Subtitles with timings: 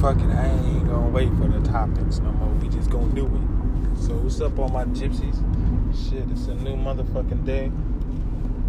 [0.00, 2.48] fuck it, I ain't gonna wait for the topics no more.
[2.54, 3.98] We just gonna do it.
[4.00, 5.36] So what's up, all my gypsies?
[5.92, 7.70] Shit, it's a new motherfucking day.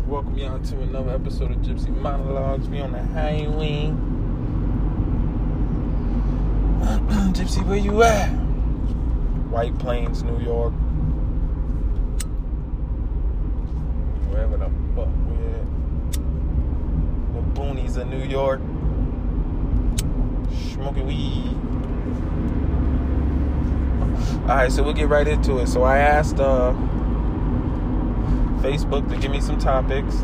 [0.07, 2.67] Welcome y'all to another episode of Gypsy Monologues.
[2.67, 3.93] We on the highway.
[7.31, 8.27] Gypsy, where you at?
[9.51, 10.73] White Plains, New York.
[14.27, 15.65] Wherever the fuck we at.
[17.33, 18.59] The boonies of New York.
[20.81, 21.55] Smoking weed.
[24.49, 25.67] Alright, so we'll get right into it.
[25.67, 26.73] So I asked uh
[28.63, 30.21] Facebook to give me some topics.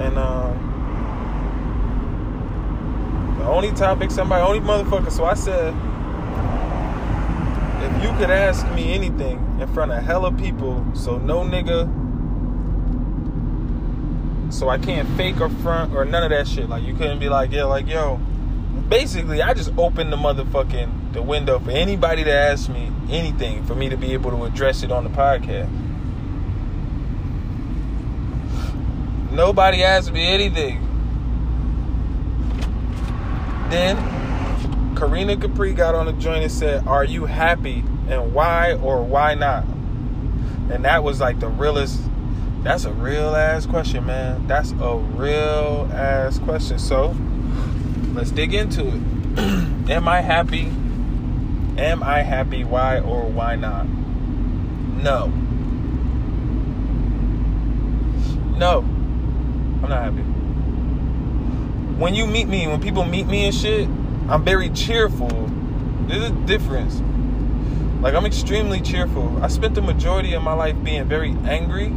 [0.00, 0.56] And um
[3.38, 5.74] the only topic somebody only motherfucker so I said
[7.84, 11.86] if you could ask me anything in front of hella people, so no nigga
[14.50, 16.70] so I can't fake or front or none of that shit.
[16.70, 18.18] Like you couldn't be like, yeah, like yo.
[18.88, 23.74] Basically, I just opened the motherfucking the window for anybody to ask me anything for
[23.74, 25.68] me to be able to address it on the podcast.
[29.30, 30.80] Nobody asked me anything.
[33.70, 33.96] Then
[34.96, 37.84] Karina Capri got on the joint and said, Are you happy?
[38.08, 39.64] And why or why not?
[40.70, 42.00] And that was like the realest
[42.62, 44.46] that's a real ass question, man.
[44.48, 46.78] That's a real ass question.
[46.78, 47.14] So
[48.18, 49.00] let's dig into it.
[49.90, 50.72] Am I happy?
[51.78, 52.64] Am I happy?
[52.64, 53.86] Why or why not?
[53.88, 55.28] No.
[58.58, 58.80] No.
[58.80, 60.22] I'm not happy.
[61.96, 63.88] When you meet me, when people meet me and shit,
[64.28, 65.48] I'm very cheerful.
[66.08, 67.00] There's a difference.
[68.02, 69.38] Like, I'm extremely cheerful.
[69.44, 71.94] I spent the majority of my life being very angry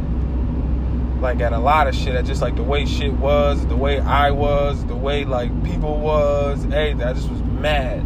[1.22, 2.14] like at a lot of shit.
[2.14, 5.96] At just like the way shit was the way i was the way like people
[5.98, 8.04] was hey i just was mad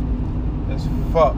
[0.70, 1.34] as fuck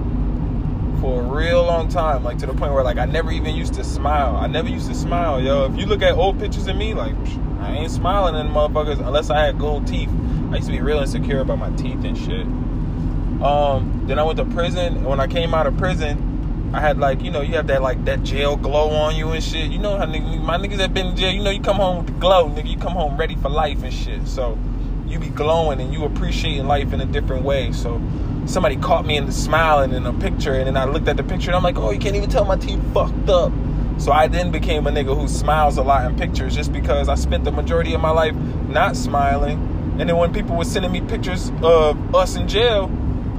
[1.00, 2.24] for a real long time.
[2.24, 4.36] Like to the point where like i never even used to smile.
[4.36, 5.72] I never used to smile yo.
[5.72, 7.14] If you look at old pictures of me like
[7.61, 10.11] i ain't smiling in motherfuckers unless i had gold teeth.
[10.50, 12.46] I used to be real insecure about my teeth and shit.
[13.42, 14.96] Um then i went to prison.
[14.96, 16.27] And when i came out of prison
[16.73, 19.42] I had like, you know, you have that like that jail glow on you and
[19.42, 19.70] shit.
[19.70, 22.05] You know how niggas, my niggas that been in jail, you know, you come home
[22.05, 22.68] with the glow, nigga.
[22.68, 24.27] You come home ready for life and shit.
[24.29, 24.58] So
[25.06, 27.73] you be glowing and you appreciating life in a different way.
[27.73, 28.02] So
[28.45, 31.23] somebody caught me in the smiling in a picture, and then I looked at the
[31.23, 33.52] picture and I'm like, oh, you can't even tell my teeth fucked up.
[33.96, 37.14] So I then became a nigga who smiles a lot in pictures just because I
[37.14, 38.35] spent the majority of my life
[38.68, 39.58] not smiling.
[39.98, 42.89] And then when people were sending me pictures of us in jail,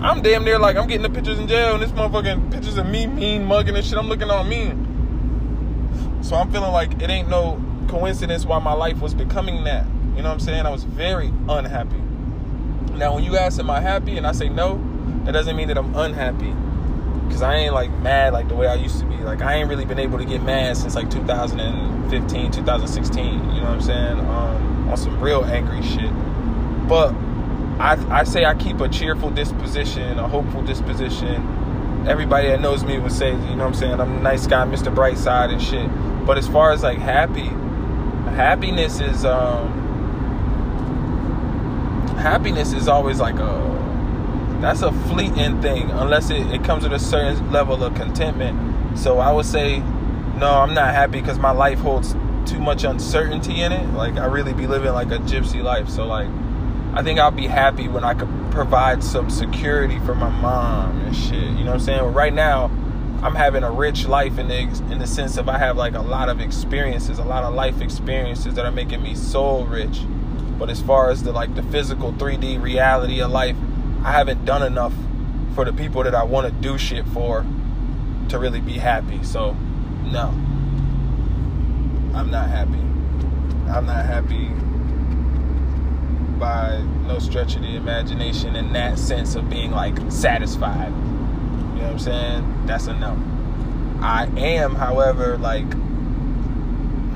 [0.02, 2.88] I'm damn near like I'm getting the pictures in jail and this motherfucking pictures of
[2.88, 3.98] me mean mugging and shit.
[3.98, 4.86] I'm looking all mean.
[6.22, 9.86] So I'm feeling like it ain't no coincidence why my life was becoming that.
[10.16, 10.66] You know what I'm saying?
[10.66, 11.98] I was very unhappy.
[12.98, 14.82] Now when you ask am I happy and I say no,
[15.26, 16.54] that doesn't mean that I'm unhappy.
[17.30, 19.18] Cause I ain't like mad like the way I used to be.
[19.18, 23.26] Like I ain't really been able to get mad since like 2015, 2016.
[23.26, 24.20] You know what I'm saying?
[24.20, 26.12] Um, on some real angry shit.
[26.88, 27.14] But
[27.80, 32.06] I, I say I keep a cheerful disposition, a hopeful disposition.
[32.08, 34.66] Everybody that knows me would say, you know what I'm saying, I'm a nice guy,
[34.66, 34.94] Mr.
[34.94, 35.90] Brightside and shit.
[36.26, 37.48] But as far as like happy,
[38.36, 39.78] happiness is um
[42.18, 43.80] happiness is always like a
[44.60, 49.00] that's a fleeting thing unless it, it comes with a certain level of contentment.
[49.00, 49.80] So I would say,
[50.38, 52.14] no, I'm not happy because my life holds
[52.46, 53.88] too much uncertainty in it.
[53.94, 55.88] Like I really be living like a gypsy life.
[55.88, 56.28] So like
[56.94, 61.16] I think I'll be happy when I could provide some security for my mom and
[61.16, 61.34] shit.
[61.34, 62.02] You know what I'm saying?
[62.02, 62.66] Well, right now,
[63.22, 64.60] I'm having a rich life in the
[64.92, 67.80] in the sense of I have like a lot of experiences, a lot of life
[67.80, 70.02] experiences that are making me soul rich.
[70.58, 73.56] But as far as the like the physical 3D reality of life,
[74.04, 74.94] I haven't done enough
[75.54, 77.46] for the people that I want to do shit for
[78.30, 79.24] to really be happy.
[79.24, 79.54] So,
[80.06, 80.30] no.
[82.16, 82.80] I'm not happy.
[83.70, 84.50] I'm not happy
[86.40, 90.88] by no stretch of the imagination in that sense of being like satisfied.
[90.88, 92.66] You know what I'm saying?
[92.66, 93.18] That's a no.
[94.02, 95.68] I am, however, like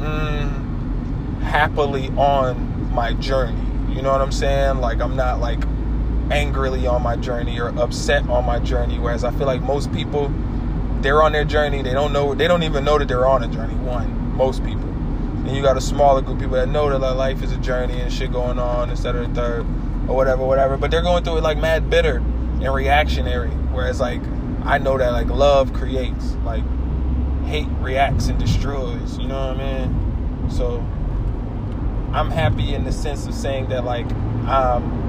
[0.04, 3.60] mm, happily on my journey.
[3.94, 4.80] You know what I'm saying?
[4.80, 5.64] Like I'm not like
[6.32, 9.00] angrily on my journey or upset on my journey.
[9.00, 10.32] Whereas I feel like most people,
[11.02, 11.82] they're on their journey.
[11.82, 12.34] They don't know.
[12.34, 13.76] They don't even know that they're on a journey.
[13.76, 14.83] One, most people.
[15.46, 17.58] And you got a smaller group of people that know that like, life is a
[17.58, 19.28] journey and shit going on, etc.
[19.30, 19.66] third,
[20.08, 20.78] or whatever, whatever.
[20.78, 23.50] But they're going through it like mad bitter and reactionary.
[23.50, 24.22] Whereas like
[24.64, 26.64] I know that like love creates, like
[27.46, 29.18] hate reacts and destroys.
[29.18, 30.50] You know what I mean?
[30.50, 30.80] So
[32.14, 34.10] I'm happy in the sense of saying that like
[34.48, 35.02] um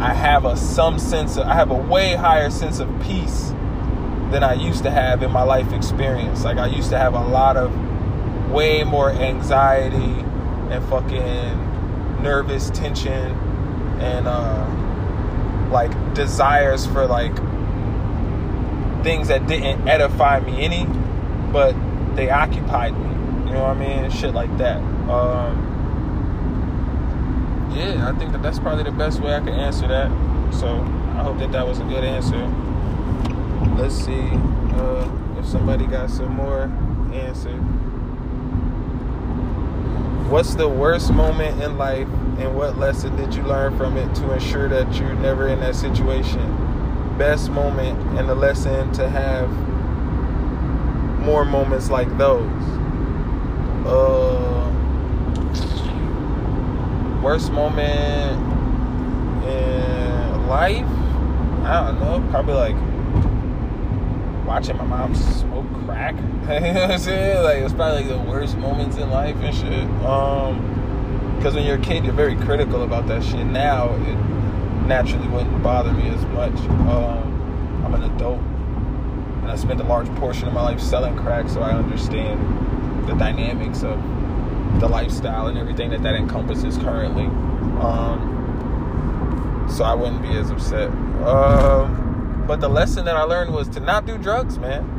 [0.00, 3.48] I have a some sense of I have a way higher sense of peace
[4.30, 6.44] than I used to have in my life experience.
[6.44, 7.72] Like I used to have a lot of
[8.50, 10.24] way more anxiety
[10.70, 13.32] and fucking nervous tension
[14.00, 14.64] and uh
[15.70, 17.34] like desires for like
[19.02, 20.84] things that didn't edify me any,
[21.52, 21.74] but
[22.16, 23.08] they occupied me.
[23.46, 24.10] You know what I mean?
[24.10, 24.78] Shit like that.
[25.08, 25.64] Um,
[27.74, 30.10] yeah, I think that that's probably the best way I can answer that.
[30.52, 32.46] So I hope that that was a good answer.
[33.76, 34.30] Let's see
[34.74, 35.08] uh,
[35.38, 36.62] if somebody got some more
[37.12, 37.62] answer.
[40.28, 42.06] What's the worst moment in life,
[42.38, 45.74] and what lesson did you learn from it to ensure that you're never in that
[45.74, 47.16] situation?
[47.16, 49.50] Best moment and the lesson to have
[51.20, 52.46] more moments like those.
[53.86, 54.70] Uh,
[57.22, 58.38] worst moment
[59.46, 60.84] in life?
[61.64, 62.28] I don't know.
[62.30, 62.76] Probably like
[64.46, 65.57] watching my mom smoke
[66.48, 67.42] you know what I'm saying?
[67.42, 69.84] Like it's probably like the worst moments in life and shit.
[70.06, 73.44] Um, because when you're a kid, you're very critical about that shit.
[73.46, 74.16] Now it
[74.86, 76.54] naturally wouldn't bother me as much.
[76.88, 81.48] Um, I'm an adult, and I spent a large portion of my life selling crack,
[81.48, 84.00] so I understand the dynamics of
[84.80, 87.26] the lifestyle and everything that that encompasses currently.
[87.82, 90.90] Um, so I wouldn't be as upset.
[91.26, 94.97] Um, but the lesson that I learned was to not do drugs, man.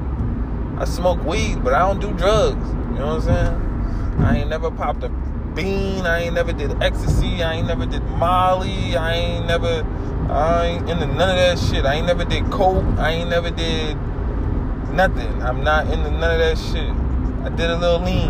[0.80, 2.56] I smoke weed, but I don't do drugs.
[2.56, 4.24] You know what I'm saying?
[4.26, 5.10] I ain't never popped a
[5.54, 6.06] bean.
[6.06, 7.44] I ain't never did ecstasy.
[7.44, 8.96] I ain't never did Molly.
[8.96, 9.86] I ain't never.
[10.30, 11.86] I ain't into none of that shit.
[11.86, 12.86] I ain't never did coke.
[12.98, 13.98] I ain't never did
[14.94, 15.44] nothing.
[15.44, 16.90] I'm not into none of that shit.
[17.46, 18.30] I did a little lean.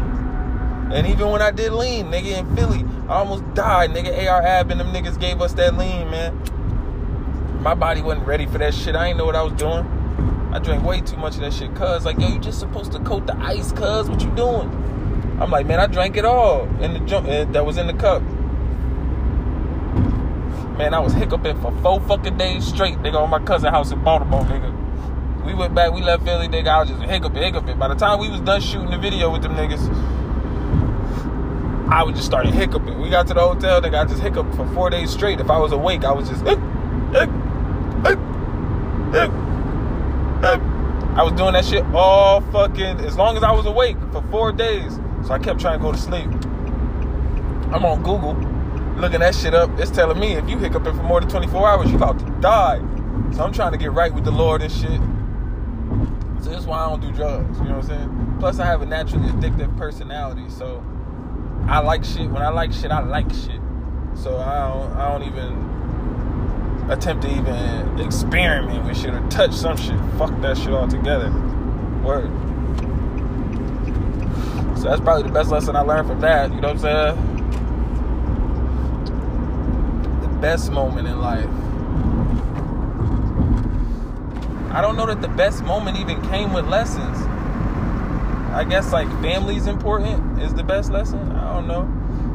[0.92, 3.92] And even when I did lean, nigga, in Philly, I almost died.
[3.92, 6.36] Nigga, AR Ab and them niggas gave us that lean, man.
[7.62, 8.96] My body wasn't ready for that shit.
[8.96, 9.86] I ain't know what I was doing.
[10.52, 12.06] I drank way too much of that shit, cuz.
[12.06, 14.10] Like, yo, you just supposed to coat the ice, cuz.
[14.10, 14.68] What you doing?
[15.40, 17.94] I'm like, man, I drank it all in the jump eh, that was in the
[17.94, 18.22] cup.
[20.78, 24.04] Man, I was hiccuping for four fucking days straight, nigga, on my cousin house in
[24.04, 25.46] Baltimore, nigga.
[25.46, 26.68] We went back, we left Philly, nigga.
[26.68, 27.78] I was just hiccuping, hiccuping.
[27.78, 29.88] By the time we was done shooting the video with them niggas,
[31.90, 33.00] I was just started hiccuping.
[33.00, 34.02] We got to the hotel, nigga.
[34.02, 35.40] I just hiccuped for four days straight.
[35.40, 36.46] If I was awake, I was just.
[36.46, 36.60] Hic,
[37.14, 37.30] hic,
[38.04, 38.20] hic,
[39.14, 39.49] hic.
[40.42, 44.52] I was doing that shit all fucking as long as I was awake for four
[44.52, 44.98] days.
[45.26, 46.30] So I kept trying to go to sleep.
[47.72, 48.36] I'm on Google
[49.00, 49.70] looking that shit up.
[49.80, 52.80] It's telling me if you hiccuping for more than 24 hours, you about to die.
[53.34, 55.00] So I'm trying to get right with the Lord and shit.
[56.44, 57.58] So that's why I don't do drugs.
[57.60, 58.36] You know what I'm saying?
[58.40, 60.84] Plus, I have a naturally addictive personality, so
[61.68, 62.30] I like shit.
[62.30, 63.60] When I like shit, I like shit.
[64.16, 65.69] So I don't, I don't even
[66.90, 70.00] attempt to even experiment with shit or touch some shit.
[70.18, 71.32] Fuck that shit altogether.
[72.04, 72.30] Word.
[74.78, 76.52] So that's probably the best lesson I learned from that.
[76.54, 77.16] You know what I'm saying?
[80.22, 81.50] The best moment in life.
[84.72, 87.18] I don't know that the best moment even came with lessons.
[88.54, 91.32] I guess like family's important is the best lesson.
[91.34, 91.84] I don't know.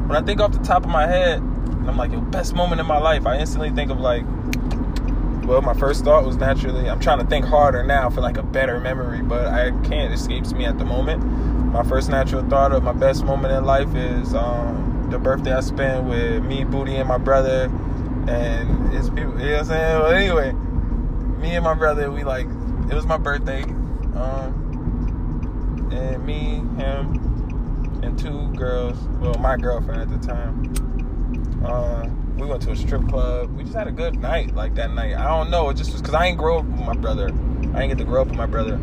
[0.06, 2.86] When I think off the top of my head, I'm like, your best moment in
[2.86, 4.24] my life, I instantly think of like,
[5.46, 8.42] well, my first thought was naturally, I'm trying to think harder now for like a
[8.42, 11.22] better memory, but I can't, it escapes me at the moment.
[11.72, 15.60] My first natural thought of my best moment in life is um, the birthday I
[15.60, 17.70] spent with me, Booty, and my brother,
[18.28, 20.00] and his people, you know what I'm saying?
[20.00, 20.52] But anyway,
[21.40, 23.62] me and my brother, we like, it was my birthday.
[24.14, 24.64] Um,
[25.92, 28.96] and me, him, and two girls.
[29.20, 30.72] Well, my girlfriend at the time.
[31.64, 33.56] Uh, we went to a strip club.
[33.56, 35.14] We just had a good night, like that night.
[35.16, 35.70] I don't know.
[35.70, 37.32] It just was because I ain't grow up with my brother.
[37.74, 38.74] I ain't get to grow up with my brother,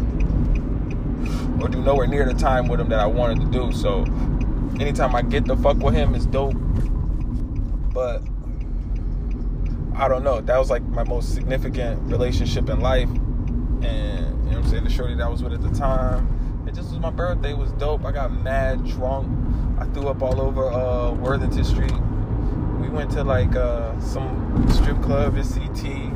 [1.61, 3.71] or do nowhere near the time with him that I wanted to do.
[3.71, 4.03] So,
[4.79, 6.55] anytime I get to fuck with him, it's dope.
[7.93, 8.23] But
[9.95, 10.41] I don't know.
[10.41, 14.83] That was like my most significant relationship in life, and you know what I'm saying.
[14.83, 17.51] The shorty that I was with at the time it just was my birthday.
[17.51, 18.05] It was dope.
[18.05, 19.27] I got mad drunk.
[19.79, 21.91] I threw up all over uh, Worthington Street.
[22.81, 26.11] We went to like uh, some strip club at CT.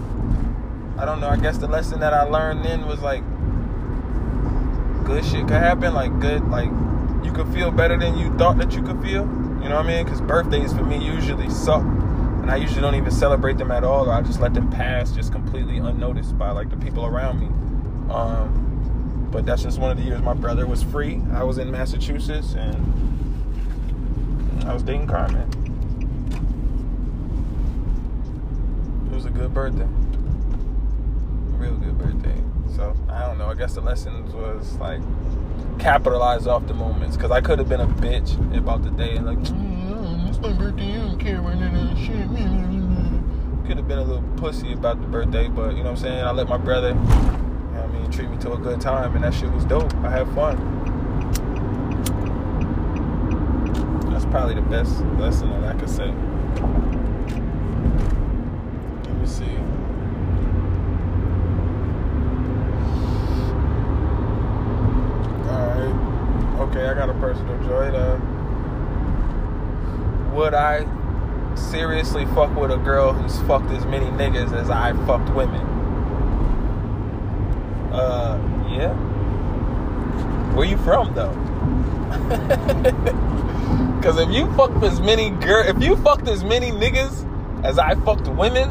[0.97, 1.29] I don't know.
[1.29, 3.23] I guess the lesson that I learned then was like
[5.05, 5.93] good shit could happen.
[5.93, 6.69] Like good, like
[7.23, 9.21] you could feel better than you thought that you could feel.
[9.61, 10.05] You know what I mean?
[10.05, 14.09] Because birthdays for me usually suck, and I usually don't even celebrate them at all.
[14.09, 17.47] I just let them pass, just completely unnoticed by like the people around me.
[18.13, 21.21] Um, but that's just one of the years my brother was free.
[21.33, 22.75] I was in Massachusetts and
[24.65, 25.64] I was dating Carmen.
[29.15, 29.87] It was a good birthday.
[31.57, 32.35] Real good birthday.
[32.75, 33.47] So I don't know.
[33.47, 34.99] I guess the lessons was like
[35.79, 39.25] capitalize off the moments because I could have been a bitch about the day and
[39.25, 40.95] like mm, it's my birthday.
[40.95, 42.27] I don't care about that shit.
[43.65, 46.19] Could have been a little pussy about the birthday, but you know what I'm saying.
[46.21, 49.15] I let my brother, you know what I mean, treat me to a good time,
[49.15, 49.95] and that shit was dope.
[50.03, 50.57] I had fun.
[54.11, 56.13] That's probably the best lesson that I could say.
[59.15, 59.57] Let me see.
[65.47, 65.95] Alright.
[66.69, 67.87] Okay, I got a personal joy.
[67.89, 68.19] Uh,
[70.33, 75.29] would I seriously fuck with a girl who's fucked as many niggas as I fucked
[75.35, 75.61] women?
[77.93, 78.93] Uh, yeah.
[80.55, 81.33] Where you from though?
[84.01, 87.93] Cause if you fucked as many girl, if you fucked as many niggas as I
[88.03, 88.69] fucked women,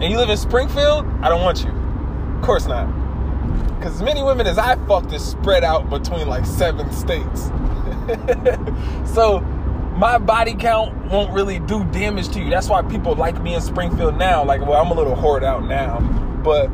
[0.00, 1.70] and you live in Springfield, I don't want you.
[1.70, 2.86] Of course not.
[3.80, 7.50] Cause as many women as I fucked is spread out between like seven states.
[9.14, 9.40] so
[10.00, 12.48] my body count won't really do damage to you.
[12.48, 14.42] That's why people like me in Springfield now.
[14.42, 16.00] Like, well, I'm a little hoard out now,
[16.42, 16.68] but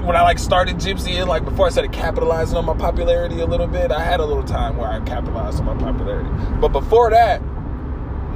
[0.00, 3.44] when I like started Gypsy and like before I started capitalizing on my popularity a
[3.44, 6.30] little bit, I had a little time where I capitalized on my popularity.
[6.58, 7.42] But before that,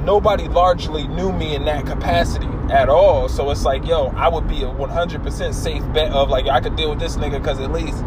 [0.03, 3.27] nobody largely knew me in that capacity at all.
[3.27, 6.75] So it's like, yo, I would be a 100% safe bet of like I could
[6.75, 8.03] deal with this nigga because at least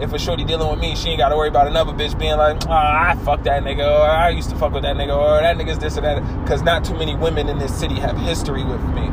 [0.00, 2.36] if a shorty dealing with me, she ain't got to worry about another bitch being
[2.36, 5.40] like, oh, I fuck that nigga, or I used to fuck with that nigga, or
[5.40, 6.22] that nigga's this or that.
[6.42, 9.10] Because not too many women in this city have history with me.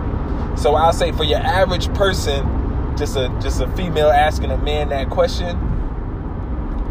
[0.55, 4.89] So I'll say for your average person, just a just a female asking a man
[4.89, 5.55] that question,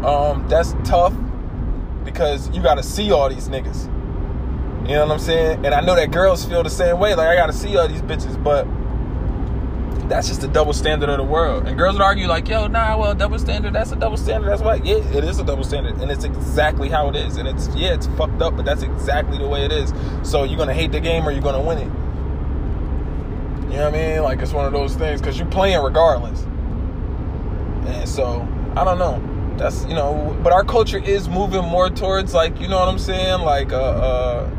[0.05, 1.13] um, that's tough
[2.05, 3.85] because you got to see all these niggas.
[4.87, 5.65] You know what I'm saying?
[5.65, 7.13] And I know that girls feel the same way.
[7.15, 8.65] Like I got to see all these bitches, but
[10.09, 11.67] that's just the double standard of the world.
[11.67, 14.49] And girls would argue like, yo, nah, well, double standard, that's a double standard.
[14.49, 15.97] That's why, yeah, it is a double standard.
[16.01, 17.37] And it's exactly how it is.
[17.37, 19.93] And it's, yeah, it's fucked up, but that's exactly the way it is.
[20.23, 21.91] So you're to hate the game or you're to win it.
[23.71, 24.23] You know what I mean?
[24.23, 26.41] Like, it's one of those things because you're playing regardless.
[27.85, 29.21] And so, I don't know.
[29.57, 32.99] That's, you know, but our culture is moving more towards, like, you know what I'm
[32.99, 33.41] saying?
[33.41, 34.49] Like, uh, uh,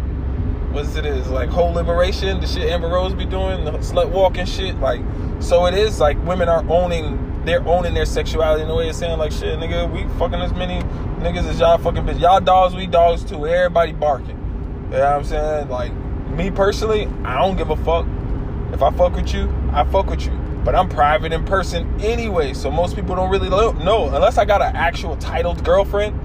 [0.73, 4.47] what's it is like whole liberation, the shit Amber Rose be doing, the slut walking
[4.47, 4.79] shit.
[4.81, 5.01] Like,
[5.41, 8.95] so it is like women are owning, they're owning their sexuality in a way of
[8.95, 10.81] saying like, shit, nigga, we fucking as many
[11.21, 12.21] niggas as y'all fucking bitch.
[12.21, 13.47] Y'all dogs, we dogs too.
[13.47, 14.37] Everybody barking.
[14.91, 15.69] You know what I'm saying?
[15.69, 15.93] Like,
[16.29, 18.07] me personally, I don't give a fuck.
[18.73, 20.33] If I fuck with you, I fuck with you.
[20.65, 24.61] But I'm private in person anyway, so most people don't really know unless I got
[24.61, 26.19] an actual titled girlfriend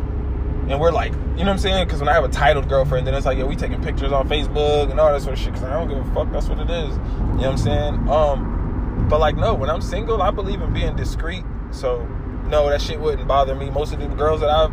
[0.73, 1.85] and we're like, you know what I'm saying?
[1.85, 4.27] Because when I have a titled girlfriend, then it's like, yeah, we taking pictures on
[4.27, 5.53] Facebook and all that sort of shit.
[5.53, 6.31] Because I don't give a fuck.
[6.31, 6.95] That's what it is.
[6.95, 8.09] You know what I'm saying?
[8.09, 11.43] Um, but like, no, when I'm single, I believe in being discreet.
[11.69, 12.03] So
[12.47, 13.69] no, that shit wouldn't bother me.
[13.69, 14.71] Most of the girls that I've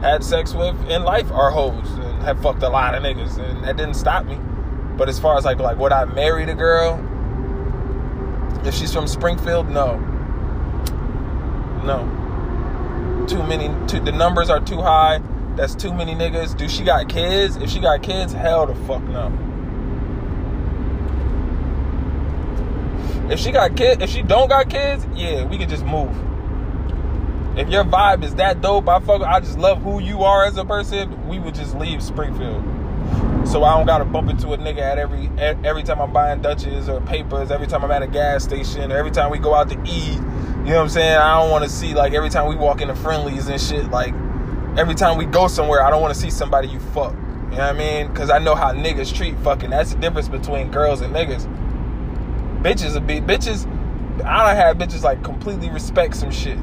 [0.00, 3.62] had sex with in life are hoes and have fucked a lot of niggas, and
[3.62, 4.40] that didn't stop me.
[4.96, 6.98] But as far as like, like, would I marry the girl
[8.66, 9.68] if she's from Springfield?
[9.68, 9.98] No,
[11.84, 12.25] no
[13.26, 13.68] too many.
[13.86, 15.20] Too, the numbers are too high.
[15.56, 16.56] That's too many niggas.
[16.56, 17.56] Do she got kids?
[17.56, 19.32] If she got kids, hell the fuck no.
[23.30, 26.14] If she got kids, if she don't got kids, yeah, we can just move.
[27.58, 30.58] If your vibe is that dope, I fuck, I just love who you are as
[30.58, 31.26] a person.
[31.26, 32.62] We would just leave Springfield.
[33.48, 36.88] So I don't gotta bump into a nigga at every every time I'm buying Dutches
[36.88, 39.80] or papers, every time I'm at a gas station, every time we go out to
[39.86, 40.20] eat
[40.66, 41.16] you know what I'm saying?
[41.16, 43.88] I don't want to see like every time we walk into Friendly's and shit.
[43.88, 44.12] Like
[44.76, 47.12] every time we go somewhere, I don't want to see somebody you fuck.
[47.12, 48.08] You know what I mean?
[48.08, 49.70] Because I know how niggas treat fucking.
[49.70, 51.46] That's the difference between girls and niggas.
[52.64, 53.64] Bitches will be bitches.
[54.24, 56.58] I don't have bitches like completely respect some shit.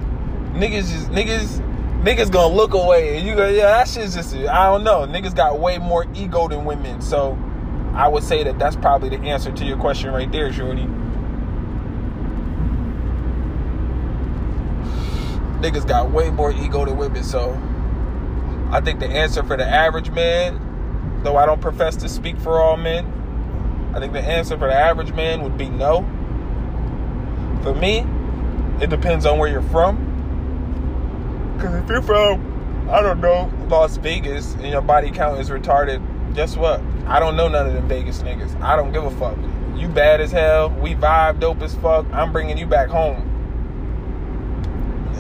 [0.52, 4.66] Niggas just niggas niggas gonna look away and you go yeah that shit's just I
[4.66, 5.08] don't know.
[5.08, 7.00] Niggas got way more ego than women.
[7.02, 7.40] So
[7.94, 10.90] I would say that that's probably the answer to your question right there, Shorty.
[15.64, 17.24] Niggas got way more ego than women.
[17.24, 17.52] So
[18.70, 22.60] I think the answer for the average man, though I don't profess to speak for
[22.60, 26.02] all men, I think the answer for the average man would be no.
[27.64, 28.06] For me,
[28.82, 30.12] it depends on where you're from.
[31.56, 36.02] Because if you're from, I don't know, Las Vegas and your body count is retarded,
[36.36, 36.82] guess what?
[37.06, 38.60] I don't know none of them Vegas niggas.
[38.62, 39.38] I don't give a fuck.
[39.76, 40.70] You bad as hell.
[40.70, 42.06] We vibe dope as fuck.
[42.12, 43.33] I'm bringing you back home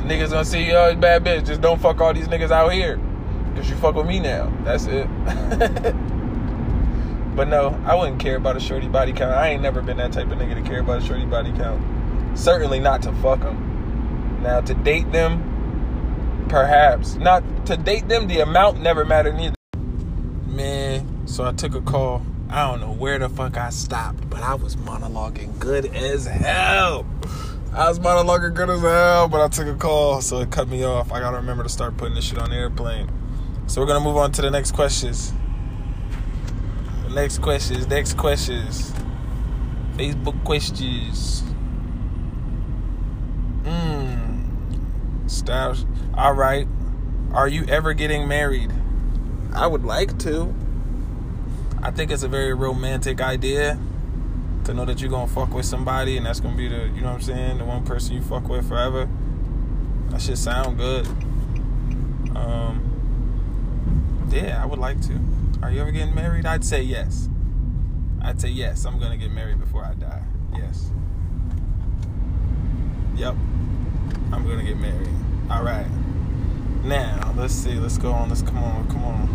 [0.03, 1.45] niggas gonna see you, oh, bad bitch.
[1.45, 2.99] Just don't fuck all these niggas out here.
[3.55, 4.51] Cause you fuck with me now.
[4.63, 5.07] That's it.
[7.35, 9.33] But no, I wouldn't care about a shorty body count.
[9.33, 12.37] I ain't never been that type of nigga to care about a shorty body count.
[12.37, 14.39] Certainly not to fuck them.
[14.43, 17.15] Now to date them, perhaps.
[17.15, 19.55] Not to date them, the amount never mattered neither.
[20.45, 22.21] Man, so I took a call.
[22.49, 27.03] I don't know where the fuck I stopped, but I was monologuing good as hell.
[27.75, 30.83] I was monologuing good as hell, but I took a call, so it cut me
[30.83, 31.11] off.
[31.11, 33.09] I gotta remember to start putting this shit on the airplane.
[33.65, 35.33] So we're gonna move on to the next questions.
[37.09, 38.93] Next questions, next questions.
[39.95, 41.41] Facebook questions.
[43.63, 44.45] Mmm.
[45.25, 45.87] Styles.
[46.13, 46.67] All right.
[47.33, 48.71] Are you ever getting married?
[49.51, 50.53] I would like to.
[51.81, 53.79] I think it's a very romantic idea
[54.65, 57.07] to know that you're gonna fuck with somebody and that's gonna be the, you know
[57.07, 59.09] what I'm saying, the one person you fuck with forever.
[60.09, 61.07] That should sound good.
[62.35, 65.19] Um, yeah, I would like to.
[65.61, 66.45] Are you ever getting married?
[66.45, 67.29] I'd say yes.
[68.21, 68.85] I'd say yes.
[68.85, 70.23] I'm gonna get married before I die.
[70.55, 70.91] Yes.
[73.15, 73.35] Yep.
[74.31, 75.09] I'm gonna get married.
[75.49, 75.87] All right.
[76.83, 77.75] Now let's see.
[77.75, 78.29] Let's go on.
[78.29, 78.87] Let's come on.
[78.87, 79.27] Come on.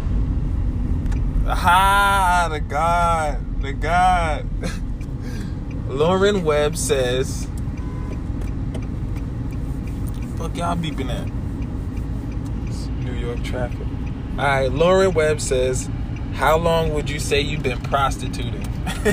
[1.46, 2.48] Ha!
[2.50, 3.62] The God.
[3.62, 4.48] The God.
[5.88, 7.48] Lauren Webb says.
[10.36, 11.26] Fuck y'all beeping at?
[12.68, 13.86] It's New York traffic.
[14.38, 15.90] All right, Lauren Webb says,
[16.34, 18.62] "How long would you say you've been prostituting?"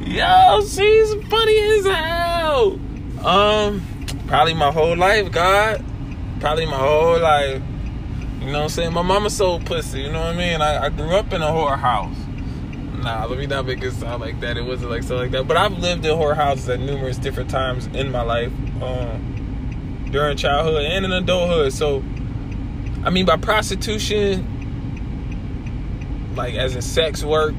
[0.00, 2.78] Yo, she's funny as hell.
[3.24, 3.82] Um,
[4.26, 5.84] probably my whole life, God.
[6.40, 7.60] Probably my whole life.
[8.40, 8.92] You know what I'm saying?
[8.94, 10.00] My mama sold pussy.
[10.00, 10.62] You know what I mean?
[10.62, 12.16] I, I grew up in a whore house.
[13.02, 14.56] Nah, let me not make it sound like that.
[14.56, 15.46] It wasn't like so like that.
[15.46, 18.52] But I've lived in whore houses at numerous different times in my life.
[18.82, 19.38] Um,
[20.10, 21.72] during childhood and in adulthood.
[21.72, 22.02] So,
[23.04, 24.54] I mean, by prostitution,
[26.34, 27.54] like as in sex work,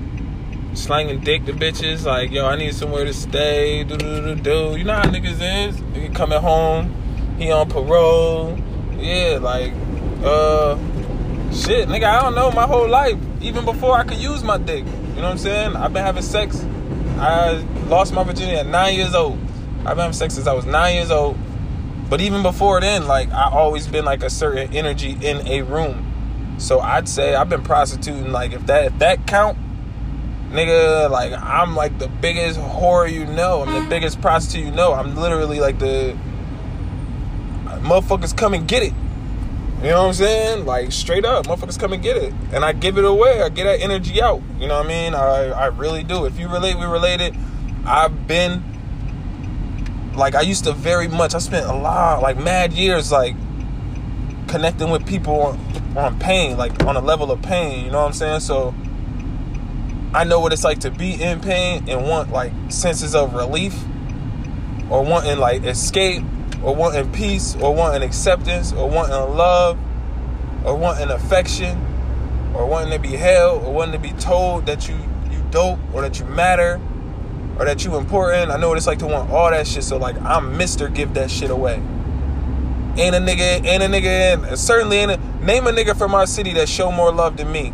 [0.73, 4.77] slanging dick to bitches, like, yo, I need somewhere to stay, do do do do.
[4.77, 5.81] You know how niggas is?
[5.93, 6.93] He coming home,
[7.37, 8.57] he on parole.
[8.97, 9.73] Yeah, like,
[10.23, 10.75] uh,
[11.51, 14.85] shit, nigga, I don't know my whole life, even before I could use my dick.
[15.19, 15.75] You know what I'm saying?
[15.75, 16.65] I've been having sex.
[17.17, 17.55] I
[17.89, 19.37] lost my virginity at nine years old.
[19.79, 21.37] I've been having sex since I was nine years old.
[22.09, 26.55] But even before then, like I always been like a certain energy in a room.
[26.57, 28.31] So I'd say I've been prostituting.
[28.31, 29.57] Like if that if that count,
[30.51, 33.63] nigga, like I'm like the biggest whore you know.
[33.63, 34.93] I'm the biggest prostitute you know.
[34.93, 36.17] I'm literally like the
[37.65, 38.93] motherfuckers come and get it.
[39.81, 40.65] You know what I'm saying?
[40.65, 43.41] Like straight up, motherfuckers come and get it, and I give it away.
[43.41, 44.41] I get that energy out.
[44.59, 45.15] You know what I mean?
[45.15, 46.25] I I really do.
[46.25, 47.33] If you relate, we related.
[47.85, 48.61] I've been
[50.15, 51.33] like I used to very much.
[51.33, 53.35] I spent a lot, like mad years, like
[54.49, 57.85] connecting with people on, on pain, like on a level of pain.
[57.85, 58.41] You know what I'm saying?
[58.41, 58.75] So
[60.13, 63.81] I know what it's like to be in pain and want like senses of relief,
[64.89, 66.25] or wanting like escape,
[66.63, 69.77] or wanting peace, or wanting acceptance, or wanting love,
[70.65, 71.77] or wanting affection,
[72.53, 74.95] or wanting to be held, or wanting to be told that you
[75.31, 76.79] you dope or that you matter
[77.59, 78.51] or that you important.
[78.51, 79.83] I know what it's like to want all that shit.
[79.83, 80.93] So like I'm Mr.
[80.93, 81.75] Give that shit away.
[82.97, 86.25] Ain't a nigga, ain't a nigga, and certainly ain't a name a nigga from our
[86.25, 87.73] city that show more love than me.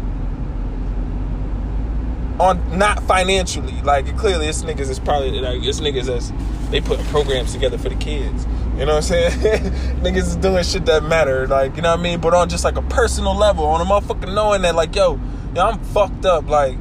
[2.39, 6.33] On not financially, like clearly this niggas is probably like this niggas as
[6.69, 8.45] they put programs together for the kids.
[8.77, 9.31] You know what I'm saying?
[10.01, 12.19] niggas is doing shit that matter, like you know what I mean.
[12.19, 15.17] But on just like a personal level, on a motherfucker knowing that like yo,
[15.55, 16.49] yo, I'm fucked up.
[16.49, 16.77] Like,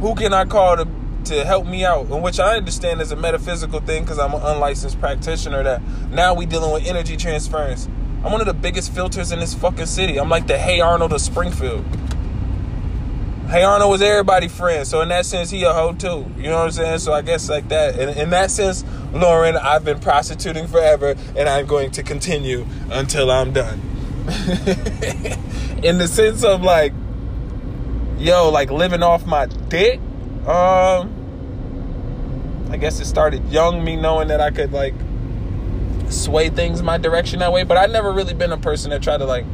[0.00, 0.86] who can I call to
[1.24, 4.42] to help me out, in which I understand is a metaphysical thing because I'm an
[4.42, 5.64] unlicensed practitioner.
[5.64, 7.88] That now we dealing with energy transference.
[8.24, 10.20] I'm one of the biggest filters in this fucking city.
[10.20, 11.84] I'm like the Hey Arnold of Springfield.
[13.52, 16.24] Hey Arnold was everybody friend, so in that sense, he a hoe too.
[16.38, 16.98] You know what I'm saying?
[17.00, 17.98] So I guess like that.
[17.98, 23.30] And in that sense, Lauren, I've been prostituting forever, and I'm going to continue until
[23.30, 23.78] I'm done.
[25.82, 26.94] in the sense of like,
[28.16, 30.00] yo, like living off my dick
[30.46, 31.12] um,
[32.70, 34.94] I guess it started young, me knowing that I could like
[36.08, 37.64] sway things my direction that way.
[37.64, 39.44] But I've never really been a person that tried to like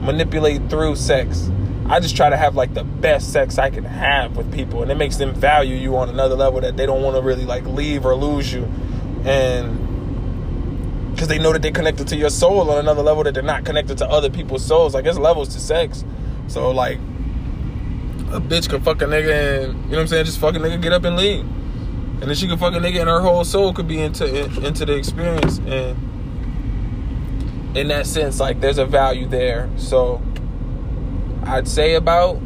[0.00, 1.50] manipulate through sex.
[1.88, 4.90] I just try to have like the best sex I can have with people, and
[4.90, 7.64] it makes them value you on another level that they don't want to really like
[7.64, 8.64] leave or lose you,
[9.24, 9.86] and
[11.12, 13.64] because they know that they're connected to your soul on another level that they're not
[13.64, 14.94] connected to other people's souls.
[14.94, 16.04] Like there's levels to sex,
[16.48, 16.98] so like
[18.32, 20.58] a bitch can fuck a nigga and you know what I'm saying, just fuck a
[20.58, 21.40] nigga, get up and leave.
[21.40, 24.26] And then she can fuck a nigga and her whole soul could be into
[24.64, 25.58] into the experience.
[25.58, 25.96] And
[27.76, 29.70] in that sense, like there's a value there.
[29.76, 30.20] So
[31.46, 32.40] I'd say about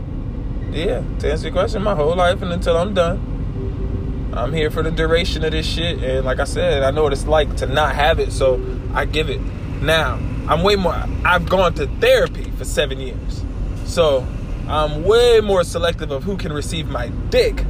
[0.73, 4.31] yeah, to answer your question, my whole life and until I'm done.
[4.33, 6.03] I'm here for the duration of this shit.
[6.03, 8.61] And like I said, I know what it's like to not have it, so
[8.95, 9.41] I give it.
[9.83, 10.15] Now,
[10.47, 13.45] I'm way more, I've gone to therapy for seven years.
[13.85, 14.27] So
[14.69, 17.65] I'm way more selective of who can receive my dick.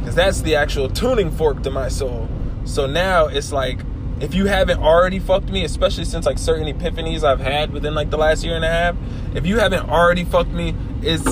[0.00, 2.28] Because that's the actual tuning fork to my soul.
[2.64, 3.78] So now it's like,
[4.22, 8.10] if you haven't already fucked me, especially since like certain epiphanies I've had within like
[8.10, 8.96] the last year and a half,
[9.34, 11.26] if you haven't already fucked me, it's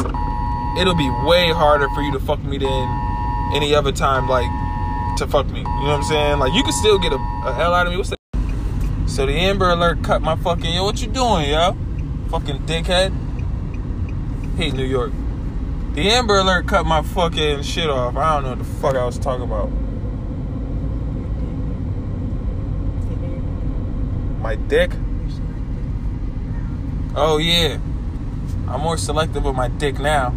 [0.76, 4.50] it'll be way harder for you to fuck me than any other time, like
[5.18, 5.60] to fuck me.
[5.60, 6.38] You know what I'm saying?
[6.40, 7.96] Like you can still get a, a hell out of me.
[7.96, 8.18] What's that?
[9.06, 10.82] So the Amber Alert cut my fucking yo.
[10.82, 11.76] What you doing, yo?
[12.30, 13.14] Fucking dickhead.
[14.56, 15.12] Hate New York.
[15.94, 18.16] The Amber Alert cut my fucking shit off.
[18.16, 19.70] I don't know what the fuck I was talking about.
[24.40, 24.90] My dick?
[27.14, 27.78] Oh yeah.
[28.68, 30.34] I'm more selective with my dick now.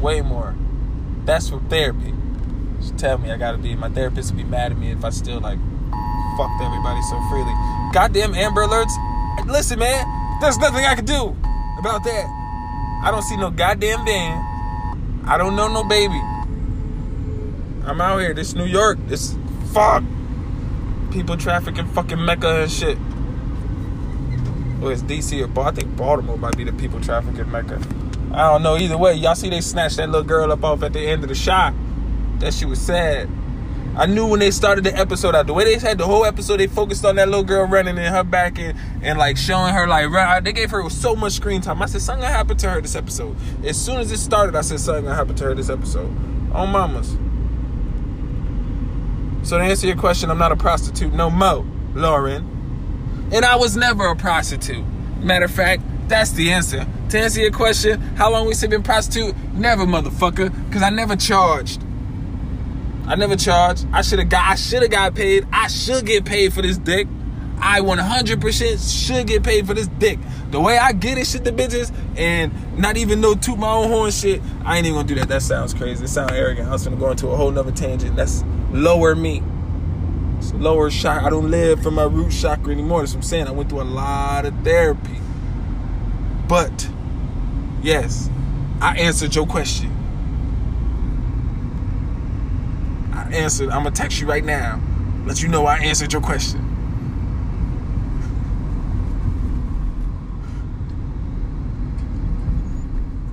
[0.00, 0.54] Way more.
[1.24, 2.14] That's from therapy.
[2.96, 5.40] Tell me I gotta be my therapist would be mad at me if I still
[5.40, 5.58] like
[6.36, 7.52] fucked everybody so freely.
[7.92, 8.92] Goddamn Amber Alerts.
[9.46, 11.36] Listen, man, there's nothing I can do
[11.78, 12.26] about that.
[13.04, 15.24] I don't see no goddamn van.
[15.26, 16.20] I don't know no baby.
[17.84, 18.34] I'm out here.
[18.34, 18.98] This New York.
[19.08, 19.34] This
[19.72, 20.04] fuck
[21.12, 22.98] people trafficking fucking Mecca and shit.
[24.80, 25.68] Well, it's DC or Baltimore.
[25.68, 27.80] I think Baltimore might be the people trafficking Mecca.
[28.32, 28.76] I don't know.
[28.76, 31.28] Either way, y'all see they snatched that little girl up off at the end of
[31.28, 31.74] the shot.
[32.38, 33.28] That shit was sad.
[33.94, 36.56] I knew when they started the episode out, the way they had the whole episode,
[36.56, 39.86] they focused on that little girl running in her back and, and like showing her
[39.86, 40.42] like run.
[40.42, 41.82] They gave her so much screen time.
[41.82, 43.36] I said something gonna happen to her this episode.
[43.62, 46.08] As soon as it started, I said something gonna happen to her this episode.
[46.54, 47.16] On mamas.
[49.42, 52.48] So to answer your question, I'm not a prostitute no mo, Lauren.
[53.32, 54.84] And I was never a prostitute.
[55.20, 56.86] Matter of fact, that's the answer.
[57.10, 59.36] To answer your question, how long we been prostitute?
[59.54, 61.82] Never, motherfucker, because I never charged.
[63.06, 63.86] I never charged.
[63.92, 64.50] I should have got.
[64.50, 65.46] I should have got paid.
[65.52, 67.08] I should get paid for this dick.
[67.64, 70.18] I 100% should get paid for this dick.
[70.50, 73.88] The way I get it shit to bitches and not even know toot my own
[73.88, 75.28] horn shit, I ain't even gonna do that.
[75.28, 76.04] That sounds crazy.
[76.04, 76.68] It sounds arrogant.
[76.68, 78.16] I was gonna go into a whole nother tangent.
[78.16, 79.44] That's lower me.
[80.38, 81.22] It's lower shock.
[81.22, 83.02] I don't live from my root chakra anymore.
[83.02, 83.46] That's what I'm saying.
[83.46, 85.20] I went through a lot of therapy.
[86.48, 86.90] But,
[87.80, 88.28] yes,
[88.80, 89.88] I answered your question.
[93.14, 93.70] I answered.
[93.70, 94.82] I'm gonna text you right now.
[95.26, 96.71] Let you know I answered your question.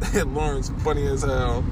[0.25, 1.63] Lauren's funny as hell.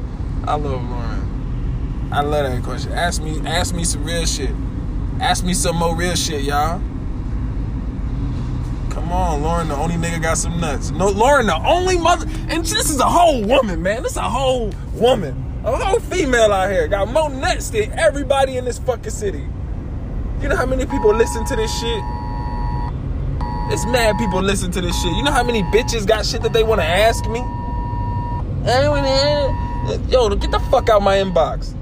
[0.46, 2.10] I love Lauren.
[2.12, 2.92] I love that question.
[2.92, 4.52] Ask me, ask me some real shit.
[5.20, 6.80] Ask me some more real shit, y'all.
[8.92, 10.92] Come on, Lauren, the only nigga got some nuts.
[10.92, 14.04] No, Lauren, the only mother, and this is a whole woman, man.
[14.04, 18.58] This is a whole woman, a whole female out here got more nuts than everybody
[18.58, 19.46] in this fucking city.
[20.42, 22.04] You know how many people listen to this shit?
[23.70, 25.14] It's mad people listen to this shit.
[25.14, 27.44] You know how many bitches got shit that they want to ask me?
[28.68, 31.74] Yo, get the fuck out my inbox.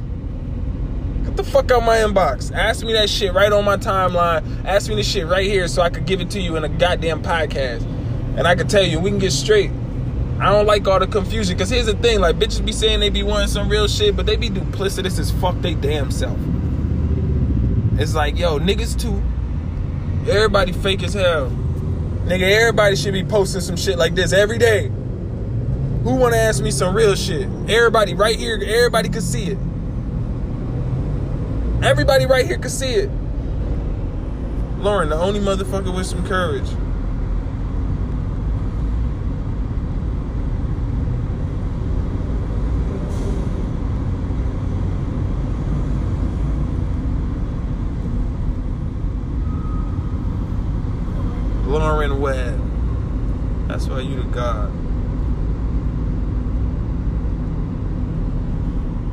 [1.25, 2.51] Get the fuck out my inbox.
[2.53, 4.63] Ask me that shit right on my timeline.
[4.65, 6.69] Ask me this shit right here so I could give it to you in a
[6.69, 7.81] goddamn podcast.
[8.37, 9.71] And I could tell you, we can get straight.
[10.39, 11.57] I don't like all the confusion.
[11.57, 14.27] Cause here's the thing, like bitches be saying they be wanting some real shit, but
[14.27, 16.37] they be duplicitous as fuck they damn self.
[17.99, 19.23] It's like, yo, niggas too.
[20.31, 21.49] Everybody fake as hell.
[22.25, 24.91] Nigga, everybody should be posting some shit like this every day.
[26.05, 27.49] Who wanna ask me some real shit?
[27.67, 29.57] Everybody right here, everybody can see it.
[31.83, 33.09] Everybody right here can see it.
[34.77, 36.69] Lauren, the only motherfucker with some courage.
[51.65, 52.61] Lauren Webb.
[53.67, 54.84] That's why you the God.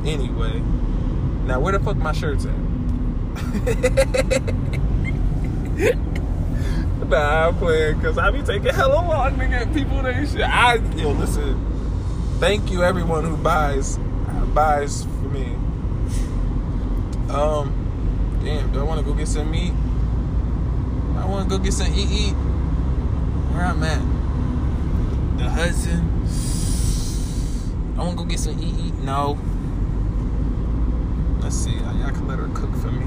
[0.05, 0.59] Anyway,
[1.45, 2.53] now where the fuck my shirts at?
[7.07, 10.41] nah, I'm playing because I be taking hella long to get people they shit.
[10.41, 11.69] I yo listen.
[12.39, 13.97] Thank you everyone who buys
[14.53, 15.55] buys for me.
[17.29, 19.73] Um, damn, do I want to go get some meat?
[21.17, 22.33] I want to go get some eat eat.
[23.53, 24.01] Where I'm at?
[25.37, 26.09] The Hudson.
[27.97, 28.93] I want to go get some eat eat.
[28.95, 29.39] No.
[31.43, 31.77] Let's see.
[31.77, 33.05] I, I can let her cook for me.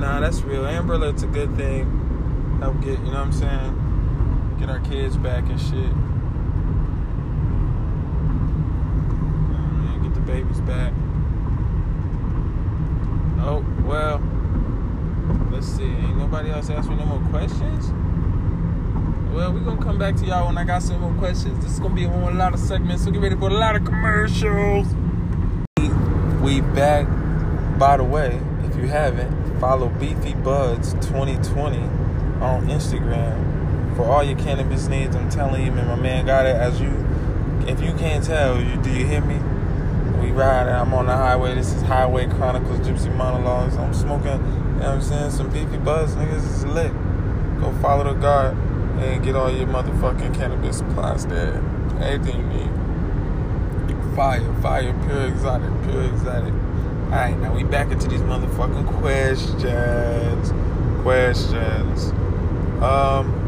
[0.00, 0.66] Nah, that's real.
[0.66, 2.58] Amber Alert's a good thing.
[2.60, 4.56] Help get, you know what I'm saying?
[4.58, 5.92] Get our kids back and shit.
[10.02, 10.94] get the babies back.
[13.40, 14.22] Oh, well.
[15.52, 15.84] Let's see.
[15.84, 17.92] Ain't nobody else asked me no more questions?
[19.34, 21.58] Well, we're gonna come back to y'all when I got some more questions.
[21.64, 23.74] This is gonna be a whole lot of segments, so get ready for a lot
[23.74, 24.86] of commercials.
[26.40, 27.08] We back.
[27.80, 31.78] By the way, if you haven't, follow Beefy Buds 2020
[32.40, 35.16] on Instagram for all your cannabis needs.
[35.16, 36.54] I'm telling you, man, my man got it.
[36.54, 36.90] As you,
[37.66, 39.34] if you can't tell, you do you hear me?
[40.20, 40.72] We riding.
[40.72, 41.56] I'm on the highway.
[41.56, 43.76] This is Highway Chronicles, Gypsy Monologues.
[43.76, 44.30] I'm smoking.
[44.30, 45.30] You know what I'm saying?
[45.32, 46.92] Some Beefy Buds, niggas is lit.
[47.60, 48.69] Go follow the guard
[49.02, 51.56] and get all your motherfucking cannabis supplies there.
[52.00, 54.14] Everything you need.
[54.14, 56.52] Fire, fire, pure exotic, pure exotic.
[57.04, 60.52] Alright, now we back into these motherfucking questions.
[61.02, 62.10] Questions.
[62.82, 63.40] Um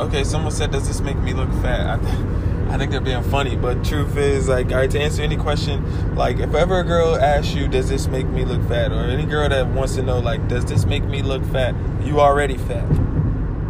[0.00, 2.00] okay, someone said, Does this make me look fat?
[2.00, 5.36] I, I think they're being funny, but truth is, like, all right, to answer any
[5.36, 8.92] question, like, if ever a girl asks you, Does this make me look fat?
[8.92, 11.74] Or any girl that wants to know, like, Does this make me look fat?
[12.02, 13.07] You already fat.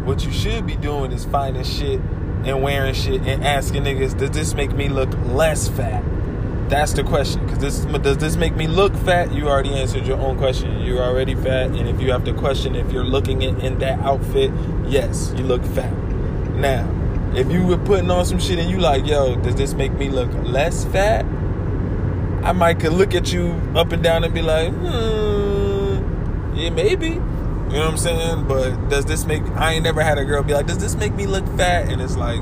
[0.09, 1.99] What you should be doing is finding shit
[2.43, 6.03] and wearing shit and asking niggas, does this make me look less fat?
[6.67, 7.47] That's the question.
[7.47, 9.31] Cause this does this make me look fat?
[9.31, 10.79] You already answered your own question.
[10.79, 13.99] You're already fat, and if you have to question if you're looking in, in that
[13.99, 14.51] outfit,
[14.87, 15.93] yes, you look fat.
[16.55, 16.89] Now,
[17.35, 20.09] if you were putting on some shit and you like, yo, does this make me
[20.09, 21.23] look less fat?
[22.43, 27.21] I might could look at you up and down and be like, hmm, yeah, maybe.
[27.69, 28.47] You know what I'm saying?
[28.47, 31.13] But does this make I ain't never had a girl be like, does this make
[31.13, 31.87] me look fat?
[31.89, 32.41] And it's like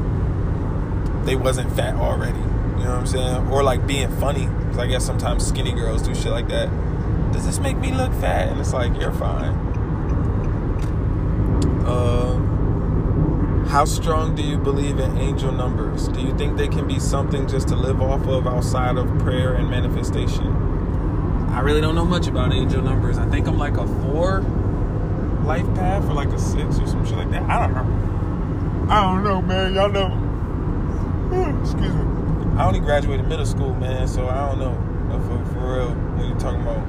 [1.26, 2.40] they wasn't fat already.
[2.40, 3.48] You know what I'm saying?
[3.50, 4.46] Or like being funny.
[4.46, 6.70] Cause I guess sometimes skinny girls do shit like that.
[7.34, 8.48] Does this make me look fat?
[8.48, 9.54] And it's like, you're fine.
[11.86, 12.38] Uh,
[13.68, 16.08] how strong do you believe in angel numbers?
[16.08, 19.56] Do you think they can be something just to live off of outside of prayer
[19.56, 20.48] and manifestation?
[21.50, 23.18] I really don't know much about angel numbers.
[23.18, 24.42] I think I'm like a four
[25.48, 27.44] life path or like a six or some shit like that.
[27.44, 28.92] I don't know.
[28.94, 29.74] I don't know, man.
[29.74, 30.12] Y'all know.
[31.62, 32.02] Excuse me.
[32.58, 34.84] I only graduated middle school, man, so I don't know.
[35.10, 36.86] For, for real, when you're talking about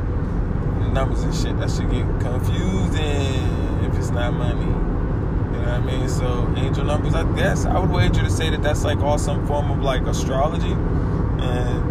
[0.93, 4.61] numbers and shit, that should get confusing if it's not money.
[4.61, 6.09] You know what I mean?
[6.09, 9.47] So angel numbers, I guess I would wager to say that that's like all some
[9.47, 10.73] form of like astrology.
[10.73, 11.85] And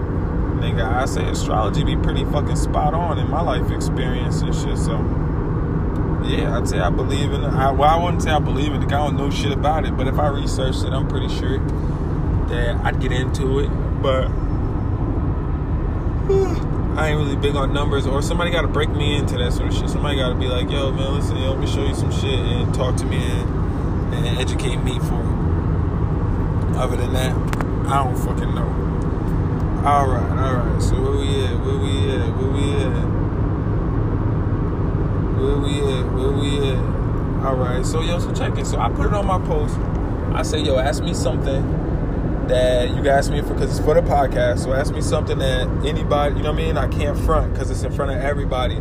[0.62, 4.78] nigga, I say astrology be pretty fucking spot on in my life experience and shit.
[4.78, 4.98] So
[6.28, 7.48] yeah, I'd say I believe in it.
[7.48, 8.88] I, well, I wouldn't say I believe in it.
[8.88, 9.96] I don't know shit about it.
[9.96, 11.60] But if I researched it, I'm pretty sure
[12.48, 13.70] that I'd get into it.
[14.02, 14.28] But
[16.98, 18.06] I ain't really big on numbers.
[18.06, 19.90] Or somebody got to break me into that sort of shit.
[19.90, 22.40] Somebody got to be like, yo, man, listen, yo, let me show you some shit
[22.40, 26.78] and talk to me and, and educate me for it.
[26.78, 27.34] Other than that,
[27.88, 28.68] I don't fucking know.
[29.86, 30.82] All right, all right.
[30.82, 31.60] So where we at?
[31.66, 32.36] Where we at?
[32.36, 33.17] Where we at?
[35.38, 36.14] Where we at?
[36.14, 37.46] Where we at?
[37.46, 37.86] All right.
[37.86, 38.66] So yo, so check it.
[38.66, 39.78] So I put it on my post.
[40.36, 44.02] I say, yo, ask me something that you ask me for because it's for the
[44.02, 44.64] podcast.
[44.64, 46.78] So ask me something that anybody, you know what I mean?
[46.78, 48.78] I can't front because it's in front of everybody.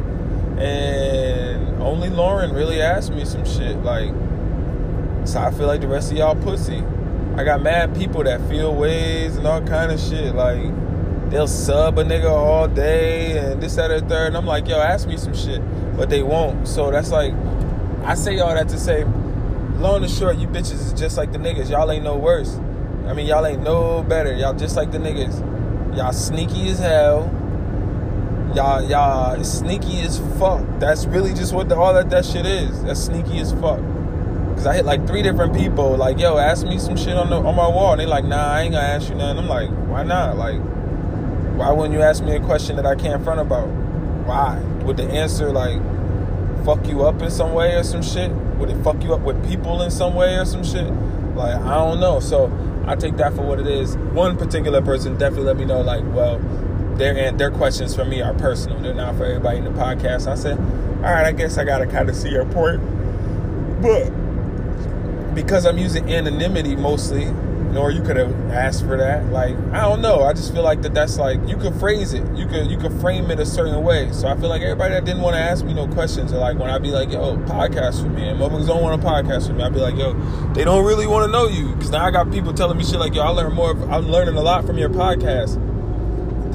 [0.56, 3.76] And only Lauren really asked me some shit.
[3.82, 4.14] Like,
[5.26, 6.82] so I feel like the rest of y'all pussy.
[7.36, 10.34] I got mad people that feel ways and all kind of shit.
[10.34, 10.72] Like,
[11.28, 14.28] they'll sub a nigga all day and this, that, or third.
[14.28, 15.60] And I'm like, yo, ask me some shit
[15.96, 16.68] but they won't.
[16.68, 17.32] So that's like,
[18.04, 19.04] I say all that to say,
[19.78, 21.70] long and short, you bitches is just like the niggas.
[21.70, 22.58] Y'all ain't no worse.
[23.06, 24.34] I mean, y'all ain't no better.
[24.34, 25.96] Y'all just like the niggas.
[25.96, 27.30] Y'all sneaky as hell.
[28.54, 30.64] Y'all, y'all sneaky as fuck.
[30.78, 32.82] That's really just what the, all that that shit is.
[32.84, 33.80] That's sneaky as fuck.
[34.56, 35.96] Cause I hit like three different people.
[35.96, 37.92] Like, yo, ask me some shit on the on my wall.
[37.92, 39.38] And they like, nah, I ain't gonna ask you nothing.
[39.38, 40.38] I'm like, why not?
[40.38, 40.58] Like,
[41.56, 43.68] why wouldn't you ask me a question that I can't front about?
[44.26, 44.56] Why?
[44.86, 45.80] Would the answer like
[46.64, 48.30] fuck you up in some way or some shit?
[48.30, 50.90] Would it fuck you up with people in some way or some shit?
[51.34, 52.20] Like I don't know.
[52.20, 52.50] So
[52.86, 53.96] I take that for what it is.
[53.96, 56.38] One particular person definitely let me know like, well,
[56.96, 58.78] their their questions for me are personal.
[58.78, 60.26] They're not for everybody in the podcast.
[60.26, 62.80] I said, all right, I guess I gotta kind of see your point,
[63.82, 64.10] but
[65.34, 67.26] because I'm using anonymity mostly,
[67.76, 69.26] or you could have asked for that.
[69.26, 70.22] Like I don't know.
[70.22, 72.24] I just feel like that that's like you could phrase it.
[72.36, 74.10] You could you could frame it a certain way.
[74.12, 76.58] So I feel like everybody that didn't want to ask me no questions, are like
[76.58, 79.52] when I'd be like, yo, podcast for me, and motherfuckers don't want a podcast for
[79.52, 80.12] me, I'd be like, yo,
[80.52, 82.98] they don't really want to know you because now I got people telling me shit
[82.98, 83.70] like, yo, I learn more.
[83.90, 85.62] I'm learning a lot from your podcast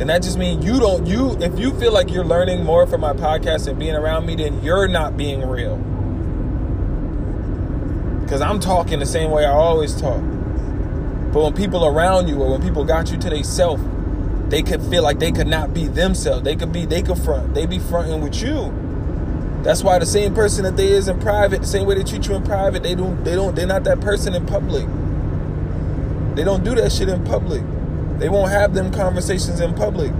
[0.01, 3.01] then that just means you don't you if you feel like you're learning more from
[3.01, 5.77] my podcast and being around me, then you're not being real.
[8.27, 10.23] Cause I'm talking the same way I always talk.
[11.31, 13.79] But when people around you or when people got you to their self,
[14.49, 16.43] they could feel like they could not be themselves.
[16.43, 17.53] They could be they could front.
[17.53, 18.73] They be fronting with you.
[19.63, 22.27] That's why the same person that they is in private, the same way they treat
[22.27, 24.85] you in private, they don't they don't they're not that person in public.
[26.35, 27.61] They don't do that shit in public.
[28.19, 30.11] They won't have them conversations in public.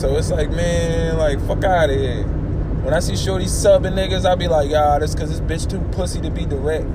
[0.00, 2.24] So it's like, man, like fuck out of here.
[2.82, 5.80] When I see shorty subbing niggas, I be like, y'all, that's cause this bitch too
[5.96, 6.86] pussy to be direct.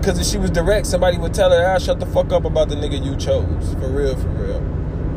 [0.00, 2.70] Because if she was direct, somebody would tell her, ah, shut the fuck up about
[2.70, 3.74] the nigga you chose.
[3.74, 4.62] For real, for real.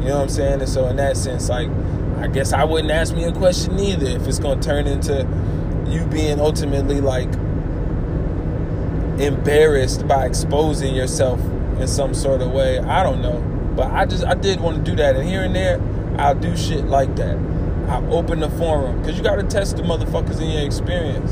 [0.02, 0.60] You know what I'm saying?
[0.60, 1.69] And so in that sense, like,
[2.17, 5.26] I guess I wouldn't ask me a question either if it's gonna turn into
[5.88, 7.32] you being ultimately like
[9.22, 11.39] embarrassed by exposing yourself
[11.80, 12.80] in some sort of way.
[12.80, 13.39] I don't know.
[13.78, 15.15] But I just I did want to do that.
[15.15, 15.82] And here and there,
[16.17, 17.38] I'll do shit like that.
[17.88, 19.00] I open the forum.
[19.00, 21.32] Because you gotta test the motherfuckers in your experience.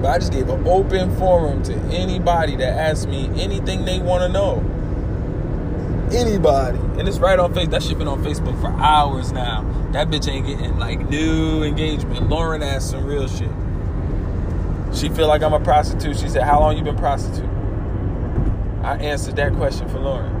[0.00, 4.22] But I just gave an open forum to anybody that asked me anything they want
[4.22, 4.64] to know.
[6.12, 6.78] Anybody.
[6.98, 7.70] And it's right on Facebook.
[7.70, 9.62] That shit been on Facebook for hours now.
[9.92, 12.28] That bitch ain't getting like new engagement.
[12.28, 13.50] Lauren asked some real shit.
[14.94, 16.16] She feel like I'm a prostitute.
[16.16, 17.48] She said, How long you been prostitute?
[18.82, 20.38] I answered that question for Lauren.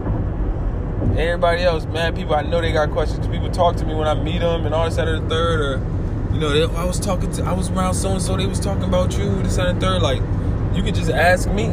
[1.18, 3.26] Everybody else, man, people I know they got questions.
[3.26, 5.97] People talk to me when I meet them and all this, that, the third, or
[6.32, 8.60] you know, they, I was talking to, I was around so and so, they was
[8.60, 10.02] talking about you, this, and the third.
[10.02, 10.20] Like,
[10.74, 11.68] you could just ask me.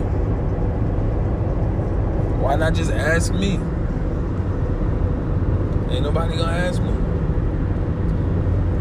[2.41, 3.53] Why not just ask me?
[5.93, 6.91] Ain't nobody gonna ask me.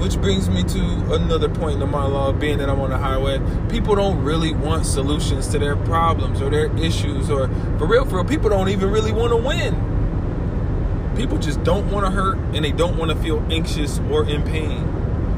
[0.02, 3.40] Which brings me to another point in the monologue, being that I'm on the highway.
[3.68, 8.16] People don't really want solutions to their problems or their issues, or for real, for
[8.16, 11.14] real, people don't even really want to win.
[11.16, 14.42] People just don't want to hurt and they don't want to feel anxious or in
[14.42, 14.93] pain.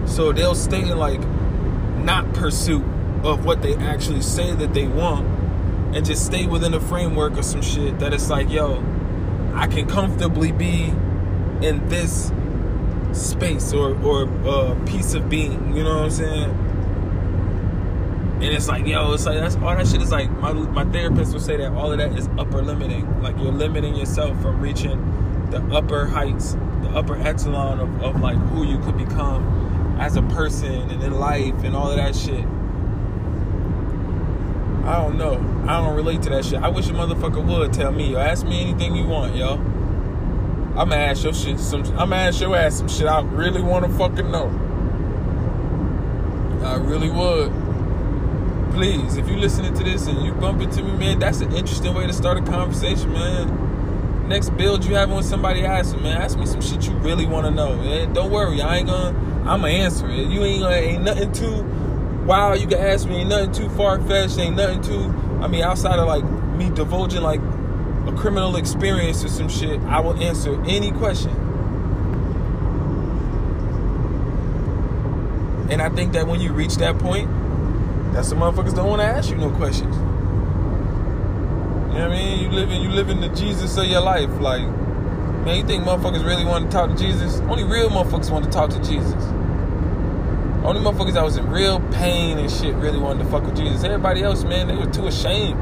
[0.06, 1.20] So they'll stay in like
[1.98, 2.84] not pursuit
[3.24, 5.26] of what they actually say that they want
[5.94, 8.82] and just stay within a framework of some shit that it's like, yo,
[9.54, 10.92] I can comfortably be
[11.62, 12.32] in this
[13.12, 15.76] space or or uh, piece of being.
[15.76, 16.50] You know what I'm saying?
[18.36, 20.30] And it's like, yo, it's like that's all that shit is like.
[20.30, 23.22] My my therapist would say that all of that is upper limiting.
[23.22, 25.00] Like you're limiting yourself from reaching
[25.50, 29.55] the upper heights, the upper echelon of, of like who you could become
[29.98, 32.44] as a person and in life and all of that shit.
[34.86, 35.34] I don't know.
[35.66, 36.62] I don't relate to that shit.
[36.62, 39.54] I wish a motherfucker would tell me, yo, ask me anything you want, yo.
[40.76, 44.30] I'ma ask your shit some I'ma ask your ass some shit I really wanna fucking
[44.30, 44.48] know.
[46.62, 47.52] I really would.
[48.72, 51.94] Please, if you listening to this and you bump into me, man, that's an interesting
[51.94, 53.65] way to start a conversation, man.
[54.28, 57.46] Next build you having with somebody asking, man, ask me some shit you really want
[57.46, 57.76] to know.
[57.76, 58.12] Man.
[58.12, 59.16] Don't worry, I ain't gonna
[59.48, 60.28] I'ma answer it.
[60.28, 61.62] You ain't gonna ain't nothing too
[62.26, 65.62] wow, you can ask me, ain't nothing too far fetched, ain't nothing too I mean,
[65.62, 66.24] outside of like
[66.56, 71.30] me divulging like a criminal experience or some shit, I will answer any question.
[75.70, 77.28] And I think that when you reach that point,
[78.12, 79.94] that's the motherfuckers don't want to ask you no questions.
[81.96, 82.38] You know what I mean?
[82.40, 84.28] You living you living the Jesus of your life.
[84.38, 87.40] Like, man, you think motherfuckers really want to talk to Jesus?
[87.48, 89.14] Only real motherfuckers want to talk to Jesus.
[90.62, 93.82] Only motherfuckers that was in real pain and shit really wanted to fuck with Jesus.
[93.82, 95.58] Everybody else, man, they were too ashamed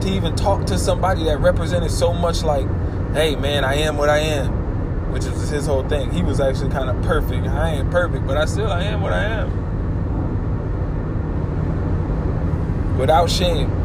[0.00, 2.66] to even talk to somebody that represented so much like,
[3.12, 6.10] hey man, I am what I am, which is his whole thing.
[6.12, 7.46] He was actually kind of perfect.
[7.46, 9.68] I ain't perfect, but I still I am what I am.
[12.96, 13.77] Without shame.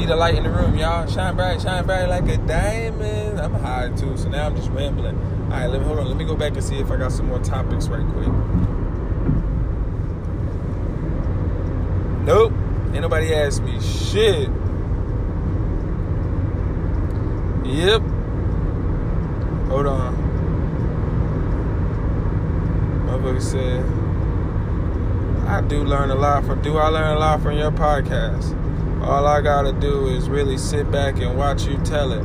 [0.00, 1.06] Be the light in the room, y'all.
[1.06, 3.38] Shine bright, shine bright like a diamond.
[3.38, 5.18] I'm high too, so now I'm just rambling.
[5.18, 6.08] All right, let me hold on.
[6.08, 8.28] Let me go back and see if I got some more topics right quick.
[12.24, 12.54] Nope.
[12.94, 14.48] Ain't nobody asked me shit.
[17.66, 18.00] Yep.
[19.68, 20.16] Hold on.
[23.06, 23.84] Motherfucker said,
[25.46, 28.56] I do learn a lot from, do I learn a lot from your podcast?
[29.02, 32.22] All I gotta do is really sit back and watch you tell it.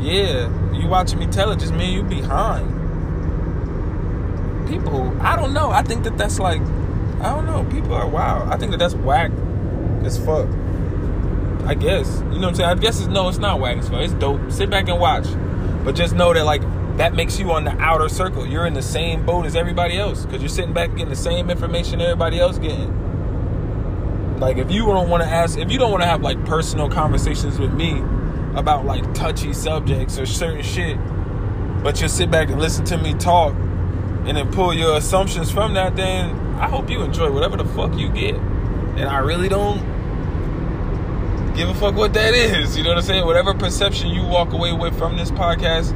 [0.00, 2.68] Yeah, you watching me tell it just mean you behind.
[4.68, 5.70] People, I don't know.
[5.70, 6.60] I think that that's like,
[7.20, 7.64] I don't know.
[7.70, 8.48] People are wild.
[8.48, 9.30] I think that that's whack
[10.02, 10.48] as fuck.
[11.66, 12.18] I guess.
[12.18, 12.70] You know what I'm saying?
[12.70, 14.00] I guess it's no, it's not whack as fuck.
[14.00, 14.50] It's dope.
[14.50, 15.26] Sit back and watch.
[15.84, 16.62] But just know that like
[16.96, 18.46] that makes you on the outer circle.
[18.46, 20.24] You're in the same boat as everybody else.
[20.26, 22.92] Cause you're sitting back getting the same information everybody else getting.
[24.38, 26.90] Like if you don't want to ask, if you don't want to have like personal
[26.90, 28.02] conversations with me
[28.54, 30.98] about like touchy subjects or certain shit,
[31.82, 35.74] but you sit back and listen to me talk and then pull your assumptions from
[35.74, 38.34] that, then I hope you enjoy whatever the fuck you get.
[38.34, 39.78] And I really don't
[41.54, 42.76] give a fuck what that is.
[42.76, 43.24] You know what I'm saying?
[43.24, 45.94] Whatever perception you walk away with from this podcast,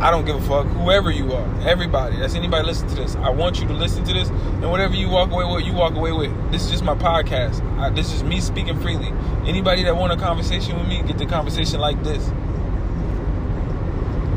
[0.00, 0.66] I don't give a fuck.
[0.66, 3.16] Whoever you are, everybody, that's anybody listen to this.
[3.16, 5.94] I want you to listen to this, and whatever you walk away with, you walk
[5.94, 6.30] away with.
[6.52, 7.60] This is just my podcast.
[7.80, 9.12] I, this is me speaking freely.
[9.44, 12.28] Anybody that want a conversation with me, get the conversation like this.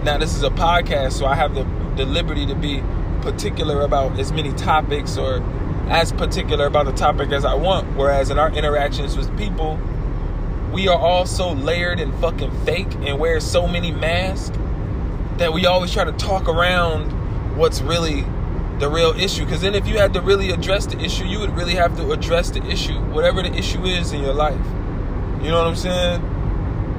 [0.03, 1.63] Now, this is a podcast, so I have the,
[1.95, 2.81] the liberty to be
[3.21, 5.43] particular about as many topics or
[5.89, 7.95] as particular about the topic as I want.
[7.95, 9.79] Whereas in our interactions with people,
[10.73, 14.57] we are all so layered and fucking fake and wear so many masks
[15.37, 17.09] that we always try to talk around
[17.57, 18.25] what's really
[18.79, 19.45] the real issue.
[19.45, 22.11] Because then, if you had to really address the issue, you would really have to
[22.11, 24.65] address the issue, whatever the issue is in your life.
[25.41, 26.21] You know what I'm saying?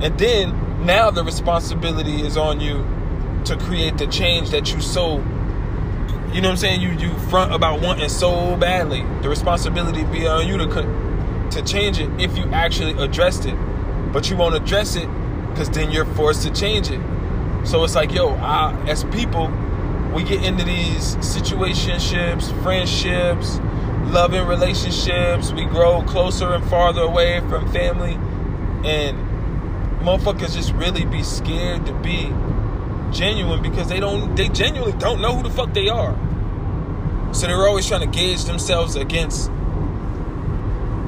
[0.02, 2.84] And then now the responsibility is on you
[3.44, 5.18] to create the change that you so
[6.32, 9.02] you know what I'm saying you you front about wanting so badly.
[9.20, 10.66] The responsibility be on you to
[11.52, 13.54] to change it if you actually addressed it.
[14.12, 15.08] But you won't address it
[15.50, 17.00] because then you're forced to change it.
[17.64, 19.48] So it's like, yo, I, as people,
[20.14, 23.58] we get into these situationships, friendships,
[24.12, 25.52] loving relationships.
[25.52, 28.14] We grow closer and farther away from family.
[28.84, 29.18] And
[30.00, 32.32] motherfuckers just really be scared to be
[33.12, 36.16] genuine because they don't they genuinely don't know who the fuck they are.
[37.32, 39.50] So they're always trying to gauge themselves against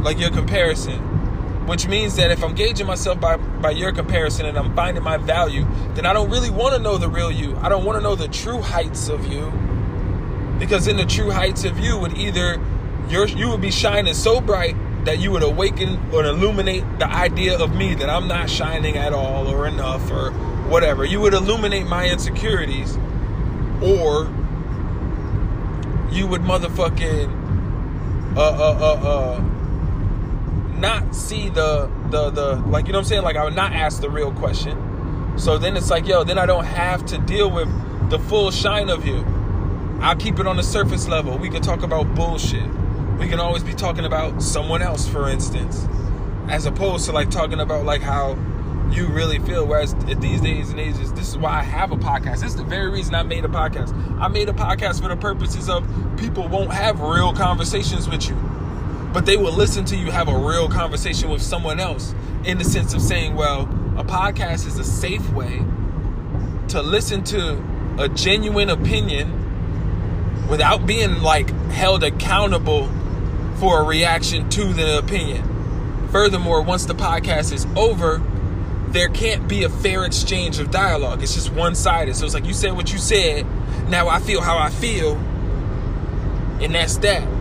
[0.02, 1.13] like your comparison
[1.66, 5.16] which means that if I'm gauging myself by, by your comparison and I'm finding my
[5.16, 7.56] value, then I don't really want to know the real you.
[7.56, 9.50] I don't want to know the true heights of you.
[10.58, 12.60] Because in the true heights of you would either
[13.08, 17.58] you you would be shining so bright that you would awaken or illuminate the idea
[17.58, 20.30] of me that I'm not shining at all or enough or
[20.68, 21.04] whatever.
[21.04, 22.96] You would illuminate my insecurities
[23.82, 24.30] or
[26.10, 29.53] you would motherfucking uh uh uh uh
[30.84, 33.72] not see the the the like you know what I'm saying like I would not
[33.72, 35.38] ask the real question.
[35.38, 37.68] So then it's like yo, then I don't have to deal with
[38.10, 39.24] the full shine of you.
[40.00, 41.38] I'll keep it on the surface level.
[41.38, 42.68] We can talk about bullshit.
[43.18, 45.88] We can always be talking about someone else, for instance,
[46.48, 48.36] as opposed to like talking about like how
[48.90, 49.66] you really feel.
[49.66, 52.40] Whereas these days and ages, this is why I have a podcast.
[52.40, 53.94] This is the very reason I made a podcast.
[54.20, 55.86] I made a podcast for the purposes of
[56.18, 58.36] people won't have real conversations with you
[59.14, 62.12] but they will listen to you have a real conversation with someone else
[62.44, 63.62] in the sense of saying, well,
[63.96, 65.62] a podcast is a safe way
[66.68, 67.62] to listen to
[67.96, 72.90] a genuine opinion without being like held accountable
[73.60, 76.08] for a reaction to the opinion.
[76.10, 78.20] Furthermore, once the podcast is over,
[78.88, 81.22] there can't be a fair exchange of dialogue.
[81.22, 82.16] It's just one sided.
[82.16, 83.46] So it's like you said what you said,
[83.88, 85.14] now I feel how I feel,
[86.60, 87.33] and that's that.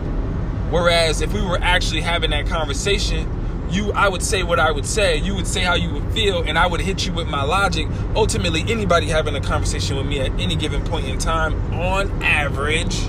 [0.70, 3.28] Whereas if we were actually having that conversation,
[3.70, 6.42] you I would say what I would say, you would say how you would feel,
[6.42, 7.88] and I would hit you with my logic.
[8.14, 13.08] Ultimately, anybody having a conversation with me at any given point in time, on average,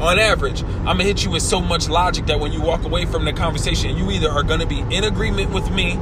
[0.00, 3.04] on average, I'm gonna hit you with so much logic that when you walk away
[3.04, 5.98] from the conversation, you either are gonna be in agreement with me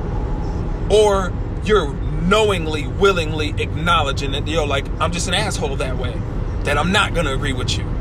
[0.91, 1.33] or
[1.65, 1.93] you're
[2.23, 6.21] knowingly, willingly acknowledging that yo, like I'm just an asshole that way.
[6.65, 7.98] That I'm not gonna agree with you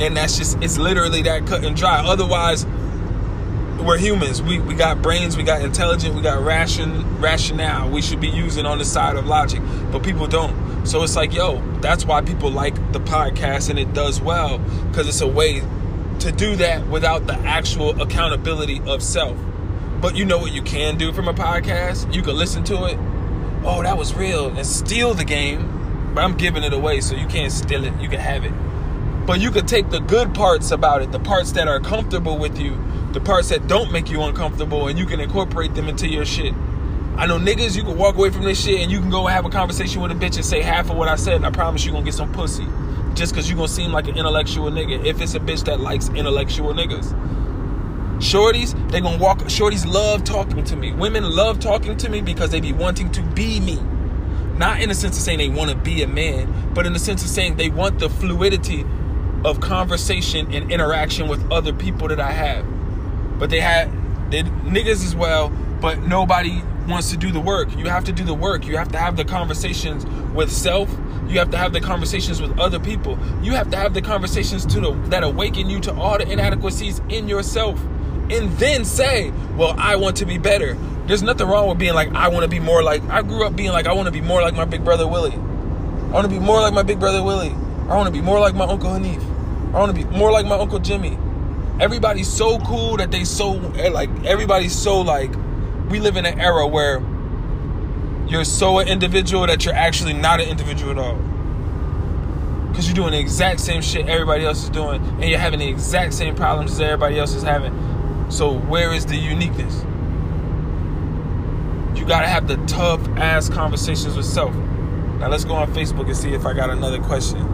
[0.00, 2.02] and that's just it's literally that cut and dry.
[2.04, 2.66] Otherwise
[3.82, 4.40] we're humans.
[4.40, 7.90] We, we got brains we got intelligent we got ration rationale.
[7.90, 10.86] We should be using on the side of logic but people don't.
[10.86, 15.08] So it's like yo that's why people like the podcast and it does well because
[15.08, 15.62] it's a way
[16.20, 19.36] to do that without the actual accountability of self.
[20.00, 22.12] But you know what you can do from a podcast?
[22.14, 22.98] You can listen to it.
[23.64, 24.48] Oh that was real.
[24.48, 26.12] And steal the game.
[26.14, 28.00] But i'm giving it away so you can't steal it.
[28.00, 28.52] You can have it
[29.26, 32.58] but you could take the good parts about it, the parts that are comfortable with
[32.58, 32.76] you,
[33.12, 36.52] the parts that don't make you uncomfortable, and you can incorporate them into your shit.
[37.16, 39.44] I know niggas, you can walk away from this shit and you can go have
[39.44, 41.84] a conversation with a bitch and say half of what I said, and I promise
[41.84, 42.66] you gonna get some pussy.
[43.14, 46.08] Just cause you gonna seem like an intellectual nigga if it's a bitch that likes
[46.08, 47.12] intellectual niggas.
[48.16, 50.92] Shorties, they gonna walk shorties love talking to me.
[50.92, 53.78] Women love talking to me because they be wanting to be me.
[54.56, 56.98] Not in the sense of saying they want to be a man, but in the
[56.98, 58.86] sense of saying they want the fluidity
[59.44, 62.64] of conversation and interaction with other people that I have.
[63.38, 63.90] But they had
[64.30, 67.76] they niggas as well, but nobody wants to do the work.
[67.76, 68.66] You have to do the work.
[68.66, 70.90] You have to have the conversations with self.
[71.28, 73.18] You have to have the conversations with other people.
[73.42, 77.00] You have to have the conversations to the, that awaken you to all the inadequacies
[77.08, 77.80] in yourself
[78.30, 80.74] and then say, well, I want to be better.
[81.06, 83.56] There's nothing wrong with being like, I want to be more like, I grew up
[83.56, 85.32] being like, I want to be more like my big brother Willie.
[85.32, 87.50] I want to be more like my big brother Willie.
[87.88, 89.31] I want to be more like my uncle Hanif.
[89.72, 91.18] I want to be more like my uncle Jimmy.
[91.80, 95.30] Everybody's so cool that they so, eh, like, everybody's so, like,
[95.88, 97.02] we live in an era where
[98.28, 101.16] you're so an individual that you're actually not an individual at all.
[102.68, 105.68] Because you're doing the exact same shit everybody else is doing, and you're having the
[105.68, 107.72] exact same problems as everybody else is having.
[108.30, 109.84] So, where is the uniqueness?
[111.98, 114.54] You gotta have the tough ass conversations with self.
[115.18, 117.51] Now, let's go on Facebook and see if I got another question.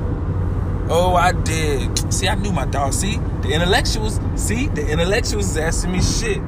[0.90, 2.12] Oh, I did.
[2.12, 2.94] See, I knew my dog.
[2.94, 4.20] See, the intellectuals.
[4.36, 6.40] See, the intellectuals is asking me shit.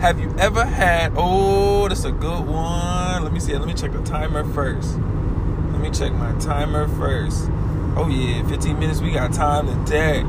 [0.00, 1.12] Have you ever had?
[1.16, 3.24] Oh, that's a good one.
[3.24, 3.52] Let me see.
[3.56, 4.96] Let me check the timer first.
[4.96, 7.48] Let me check my timer first.
[7.96, 9.00] Oh yeah, 15 minutes.
[9.00, 10.22] We got time today.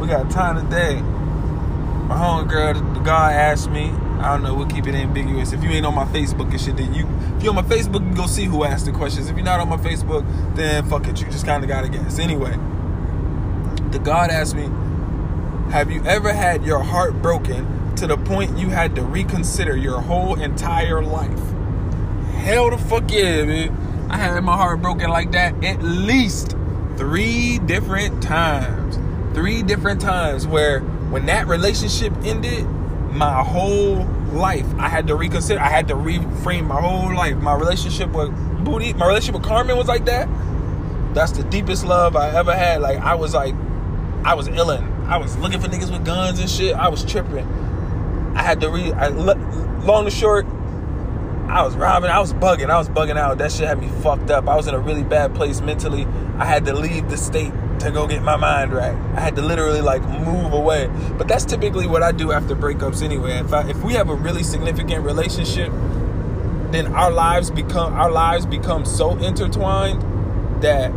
[0.00, 1.00] We got time today.
[2.06, 3.92] My homegirl, the guy asked me.
[4.20, 4.54] I don't know.
[4.54, 5.52] We'll keep it ambiguous.
[5.52, 7.06] If you ain't on my Facebook and shit, then you.
[7.36, 9.28] If you're on my Facebook, you go see who asked the questions.
[9.28, 10.24] If you're not on my Facebook,
[10.56, 11.20] then fuck it.
[11.20, 12.18] You just kind of gotta guess.
[12.18, 12.52] Anyway,
[13.90, 14.68] the God asked me,
[15.70, 20.00] "Have you ever had your heart broken?" to the point you had to reconsider your
[20.00, 21.40] whole entire life.
[22.34, 24.06] Hell the fuck yeah, man.
[24.10, 26.54] I had my heart broken like that at least
[26.96, 28.98] three different times.
[29.34, 32.66] Three different times where when that relationship ended,
[33.16, 35.60] my whole life I had to reconsider.
[35.60, 37.36] I had to reframe my whole life.
[37.36, 38.30] My relationship with
[38.64, 40.28] Booty, my relationship with Carmen was like that.
[41.14, 42.80] That's the deepest love I ever had.
[42.80, 43.54] Like I was like,
[44.24, 45.06] I was illin'.
[45.06, 46.74] I was looking for niggas with guns and shit.
[46.74, 47.46] I was tripping.
[48.36, 48.92] I had to read.
[48.92, 50.46] I, long and short,
[51.48, 52.10] I was robbing.
[52.10, 52.68] I was bugging.
[52.68, 53.38] I was bugging out.
[53.38, 54.48] That shit had me fucked up.
[54.48, 56.04] I was in a really bad place mentally.
[56.38, 58.94] I had to leave the state to go get my mind right.
[59.14, 60.90] I had to literally like move away.
[61.16, 63.38] But that's typically what I do after breakups anyway.
[63.38, 65.72] If I, if we have a really significant relationship,
[66.72, 70.02] then our lives become our lives become so intertwined
[70.62, 70.92] that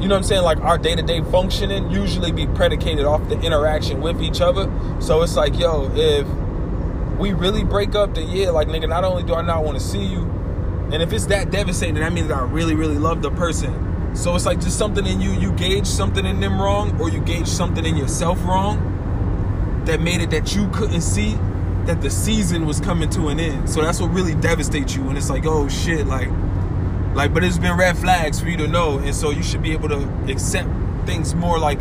[0.00, 0.42] you know what I'm saying?
[0.42, 4.70] Like our day to day functioning usually be predicated off the interaction with each other.
[5.00, 6.26] So it's like, yo, if
[7.18, 9.84] we really break up, then yeah, like nigga, not only do I not want to
[9.84, 10.22] see you,
[10.92, 13.93] and if it's that devastating, that means I really, really love the person.
[14.14, 17.20] So it's like just something in you, you gauge something in them wrong, or you
[17.20, 21.36] gauge something in yourself wrong that made it that you couldn't see
[21.84, 23.68] that the season was coming to an end.
[23.68, 25.08] So that's what really devastates you.
[25.08, 26.28] And it's like, oh shit, like
[27.14, 29.70] like, but it's been red flags for you to know, and so you should be
[29.70, 30.68] able to accept
[31.06, 31.80] things more like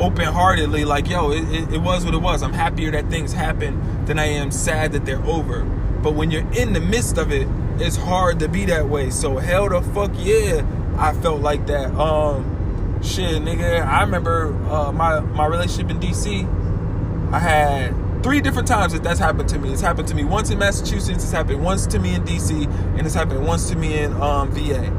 [0.00, 0.84] open heartedly.
[0.84, 2.44] Like, yo, it, it, it was what it was.
[2.44, 5.64] I'm happier that things happen than I am sad that they're over.
[5.64, 7.48] But when you're in the midst of it,
[7.78, 9.10] it's hard to be that way.
[9.10, 10.64] So hell the fuck yeah,
[10.96, 11.92] I felt like that.
[11.94, 13.84] Um, shit, nigga.
[13.84, 17.32] I remember uh, my my relationship in DC.
[17.32, 19.72] I had three different times that that's happened to me.
[19.72, 21.24] It's happened to me once in Massachusetts.
[21.24, 22.66] It's happened once to me in DC,
[22.96, 24.92] and it's happened once to me in um, VA.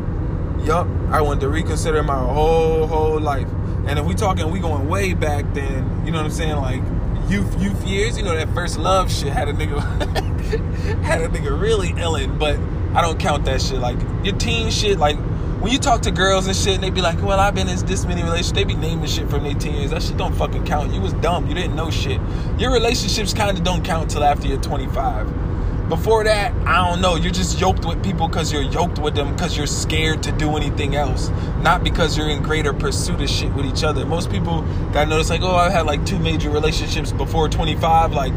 [0.66, 3.48] Yup, I wanted to reconsider my whole whole life.
[3.86, 6.06] And if we talking, we going way back then.
[6.06, 6.56] You know what I'm saying?
[6.56, 6.82] Like
[7.30, 8.18] youth youth years.
[8.18, 9.80] You know that first love shit had a nigga
[11.04, 12.58] had a nigga really illin', but
[12.96, 13.80] I don't count that shit.
[13.80, 15.18] Like your teen shit, like
[15.64, 17.80] when you talk to girls and shit, and they be like, "Well, I've been in
[17.86, 19.92] this many relationships." They be naming shit from their teens.
[19.92, 20.94] That shit don't fucking count.
[20.94, 21.48] You was dumb.
[21.48, 22.20] You didn't know shit.
[22.58, 25.26] Your relationships kind of don't count till after you're 25.
[25.88, 27.16] Before that, I don't know.
[27.16, 30.58] You're just yoked with people because you're yoked with them because you're scared to do
[30.58, 34.06] anything else, not because you're in greater pursuit of shit with each other.
[34.06, 38.34] Most people that notice like, "Oh, I've had like two major relationships before 25." Like,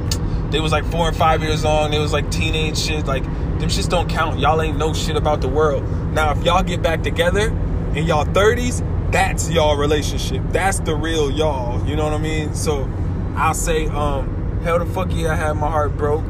[0.57, 1.91] they was like four and five years on.
[1.91, 3.07] They was like teenage shit.
[3.07, 4.39] Like them shits don't count.
[4.39, 5.87] Y'all ain't know shit about the world.
[6.15, 7.49] Now, if y'all get back together
[7.95, 8.81] in y'all 30s,
[9.13, 10.43] that's y'all relationship.
[10.53, 11.87] That's the real y'all.
[11.87, 12.55] You know what I mean?
[12.55, 12.91] So
[13.37, 16.25] I'll say, um, hell the fuck yeah, I had my heart broke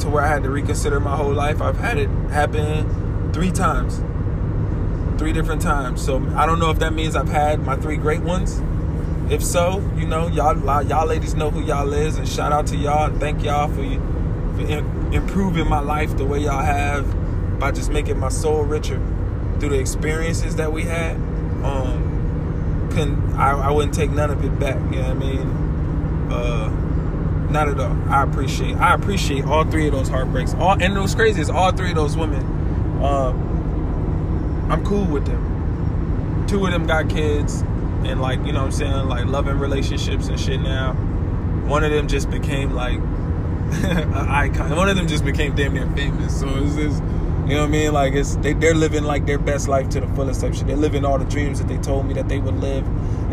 [0.00, 1.62] to where I had to reconsider my whole life.
[1.62, 4.02] I've had it happen three times.
[5.18, 6.04] Three different times.
[6.04, 8.60] So I don't know if that means I've had my three great ones.
[9.30, 12.76] If so, you know, y'all y'all ladies know who y'all is, and shout out to
[12.76, 13.82] y'all thank y'all for
[14.56, 19.00] for improving my life the way y'all have by just making my soul richer
[19.58, 21.16] through the experiences that we had.
[21.64, 22.04] Um,
[23.36, 24.76] I, I wouldn't take none of it back.
[24.92, 26.30] You know what I mean?
[26.30, 26.68] Uh,
[27.50, 27.96] not at all.
[28.08, 30.54] I appreciate I appreciate all three of those heartbreaks.
[30.54, 32.42] All and it was crazy is all three of those women.
[33.02, 36.46] Um, I'm cool with them.
[36.46, 37.64] Two of them got kids
[38.06, 40.94] and like you know what I'm saying like loving relationships and shit now.
[41.66, 42.98] One of them just became like
[43.82, 44.76] an icon.
[44.76, 46.38] One of them just became damn near famous.
[46.38, 47.02] So it's just,
[47.48, 47.92] You know what I mean?
[47.92, 50.66] Like it's they they're living like their best life to the fullest type shit.
[50.66, 52.84] They're living all the dreams that they told me that they would live,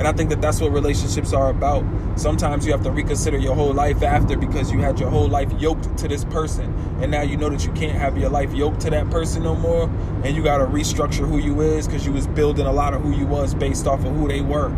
[0.02, 1.86] and I think that that's what relationships are about.
[2.16, 5.54] Sometimes you have to reconsider your whole life after because you had your whole life
[5.60, 8.82] yoked to this person, and now you know that you can't have your life yoked
[8.82, 9.84] to that person no more,
[10.24, 13.04] and you got to restructure who you is because you was building a lot of
[13.04, 14.70] who you was based off of who they were.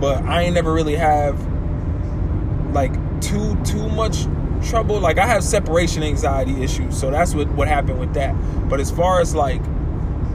[0.00, 1.36] But I ain't never really have
[2.72, 4.28] like too too much
[4.62, 5.00] trouble.
[5.00, 8.32] Like I have separation anxiety issues, so that's what what happened with that.
[8.68, 9.60] But as far as like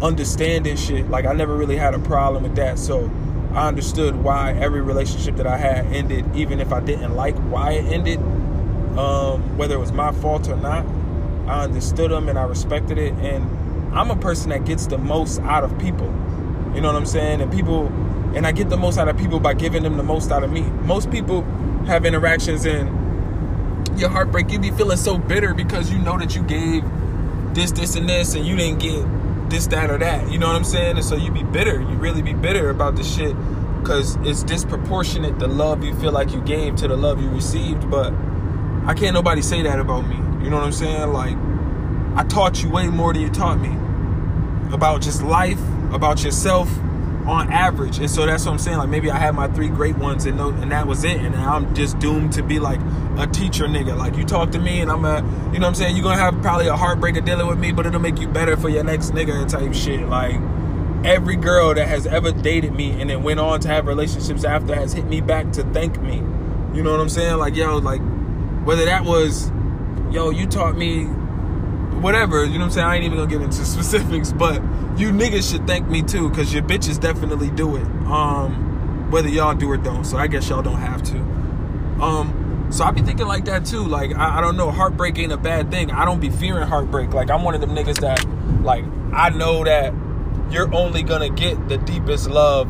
[0.01, 2.77] understanding shit, like I never really had a problem with that.
[2.77, 3.09] So
[3.53, 7.73] I understood why every relationship that I had ended, even if I didn't like why
[7.73, 8.19] it ended,
[8.97, 10.85] um, whether it was my fault or not.
[11.47, 13.13] I understood them and I respected it.
[13.13, 13.43] And
[13.95, 16.07] I'm a person that gets the most out of people.
[16.73, 17.41] You know what I'm saying?
[17.41, 17.87] And people,
[18.35, 20.51] and I get the most out of people by giving them the most out of
[20.51, 20.61] me.
[20.61, 21.43] Most people
[21.85, 22.89] have interactions and
[23.99, 26.83] your heartbreak, you be feeling so bitter because you know that you gave
[27.53, 29.05] this, this, and this, and you didn't get
[29.49, 30.31] this, that, or that.
[30.31, 30.97] You know what I'm saying?
[30.97, 31.79] And so you be bitter.
[31.79, 33.35] You really be bitter about the shit
[33.79, 37.89] because it's disproportionate the love you feel like you gave to the love you received.
[37.89, 38.13] But
[38.85, 40.15] I can't nobody say that about me.
[40.43, 41.11] You know what I'm saying?
[41.13, 41.37] Like,
[42.15, 43.71] I taught you way more than you taught me
[44.73, 46.69] about just life, about yourself,
[47.25, 47.99] on average.
[47.99, 48.77] And so that's what I'm saying.
[48.77, 51.17] Like maybe I had my three great ones and no, and that was it.
[51.17, 52.79] And I'm just doomed to be like
[53.17, 53.97] a teacher nigga.
[53.97, 55.95] Like you talk to me and I'm a, you know what I'm saying?
[55.95, 58.69] You're gonna have probably a heartbreaker dealing with me, but it'll make you better for
[58.69, 60.07] your next nigga type shit.
[60.07, 60.35] Like
[61.05, 64.75] every girl that has ever dated me and then went on to have relationships after
[64.75, 66.17] has hit me back to thank me.
[66.73, 67.37] You know what I'm saying?
[67.37, 68.01] Like yo, like
[68.65, 69.51] whether that was,
[70.11, 71.07] yo, you taught me
[72.03, 72.87] whatever, you know what I'm saying?
[72.87, 74.55] I ain't even gonna get into specifics, but
[74.97, 77.85] you niggas should thank me too, cause your bitches definitely do it.
[78.05, 80.03] Um, whether y'all do or don't.
[80.03, 81.17] So I guess y'all don't have to.
[82.03, 83.83] Um, so I be thinking like that too.
[83.85, 85.91] Like I, I don't know, heartbreak ain't a bad thing.
[85.91, 87.13] I don't be fearing heartbreak.
[87.13, 88.25] Like I'm one of them niggas that,
[88.63, 88.83] like,
[89.13, 89.93] I know that
[90.51, 92.69] you're only gonna get the deepest love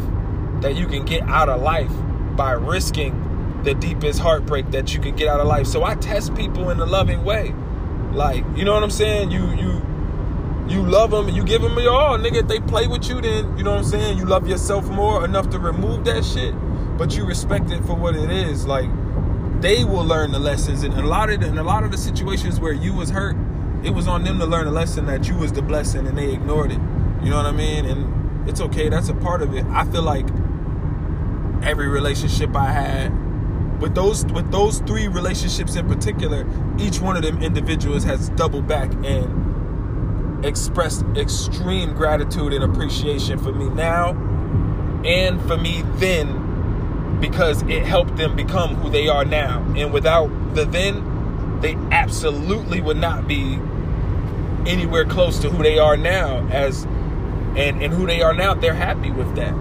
[0.61, 1.91] that you can get out of life
[2.36, 5.67] by risking the deepest heartbreak that you can get out of life.
[5.67, 7.53] So I test people in a loving way.
[8.14, 9.32] Like, you know what I'm saying?
[9.32, 9.82] You you
[10.68, 12.41] you love them you give them your all, nigga.
[12.41, 14.18] If they play with you, then you know what I'm saying.
[14.18, 16.53] You love yourself more enough to remove that shit,
[16.97, 18.66] but you respect it for what it is.
[18.66, 18.89] Like
[19.61, 22.59] they will learn the lessons, and a lot of the, a lot of the situations
[22.59, 23.36] where you was hurt,
[23.84, 26.32] it was on them to learn a lesson that you was the blessing, and they
[26.34, 26.80] ignored it.
[27.24, 27.86] You know what I mean?
[27.86, 28.89] And it's okay.
[28.89, 29.66] That's a part of it.
[29.68, 30.28] I feel like
[31.64, 33.22] every relationship I had
[33.84, 36.47] with those with those three relationships in particular,
[36.79, 43.51] each one of them individuals has doubled back and expressed extreme gratitude and appreciation for
[43.51, 44.11] me now
[45.03, 49.59] and for me then because it helped them become who they are now.
[49.75, 53.59] And without the then, they absolutely would not be
[54.65, 56.86] anywhere close to who they are now as
[57.57, 59.53] and and who they are now, they're happy with that.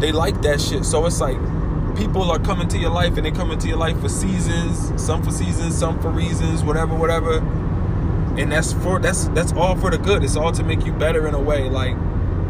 [0.00, 0.86] They like that shit.
[0.86, 1.36] So it's like
[1.96, 5.22] people are coming to your life and they come into your life for seasons, some
[5.22, 7.42] for seasons, some for reasons, whatever, whatever
[8.38, 10.22] and that's for that's that's all for the good.
[10.22, 11.68] It's all to make you better in a way.
[11.68, 11.96] Like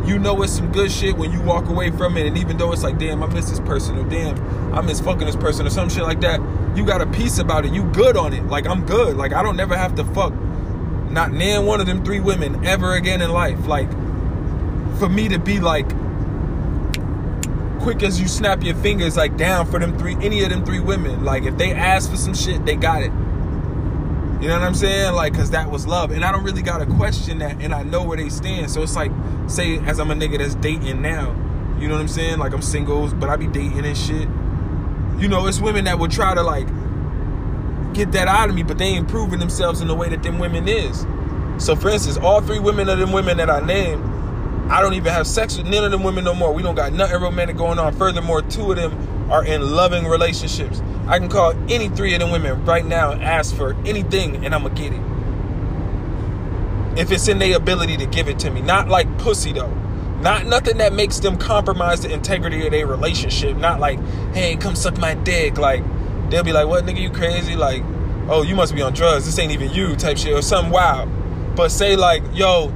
[0.04, 2.72] you know it's some good shit when you walk away from it, and even though
[2.72, 5.70] it's like, damn, I miss this person, or damn, I miss fucking this person, or
[5.70, 6.40] some shit like that,
[6.76, 7.72] you got a piece about it.
[7.72, 8.44] You good on it.
[8.46, 9.16] Like I'm good.
[9.16, 10.32] Like I don't never have to fuck
[11.10, 13.66] not nan one of them three women ever again in life.
[13.66, 13.90] Like
[14.98, 15.90] for me to be like
[17.78, 20.80] quick as you snap your fingers like down for them three any of them three
[20.80, 21.24] women.
[21.24, 23.12] Like if they ask for some shit, they got it.
[24.40, 25.14] You know what I'm saying?
[25.14, 26.12] Like, cause that was love.
[26.12, 28.70] And I don't really gotta question that and I know where they stand.
[28.70, 29.10] So it's like,
[29.48, 31.34] say as I'm a nigga that's dating now.
[31.80, 32.38] You know what I'm saying?
[32.38, 34.28] Like I'm singles, but I be dating and shit.
[35.20, 36.66] You know, it's women that would try to like
[37.94, 40.38] get that out of me, but they ain't proving themselves in the way that them
[40.38, 41.06] women is.
[41.58, 44.04] So for instance, all three women of them women that I named,
[44.70, 46.52] I don't even have sex with none of them women no more.
[46.52, 47.94] We don't got nothing romantic going on.
[47.96, 50.82] Furthermore, two of them are in loving relationships.
[51.06, 54.54] I can call any three of them women right now and ask for anything, and
[54.54, 55.00] I'm gonna get it.
[56.98, 59.72] If it's in their ability to give it to me, not like pussy though.
[60.20, 63.56] Not nothing that makes them compromise the integrity of their relationship.
[63.56, 64.00] Not like,
[64.34, 65.56] hey, come suck my dick.
[65.58, 65.82] Like
[66.28, 67.56] they'll be like, what nigga, you crazy?
[67.56, 67.82] Like,
[68.28, 69.24] oh, you must be on drugs.
[69.26, 71.08] This ain't even you type shit or something wild.
[71.54, 72.74] But say like, yo,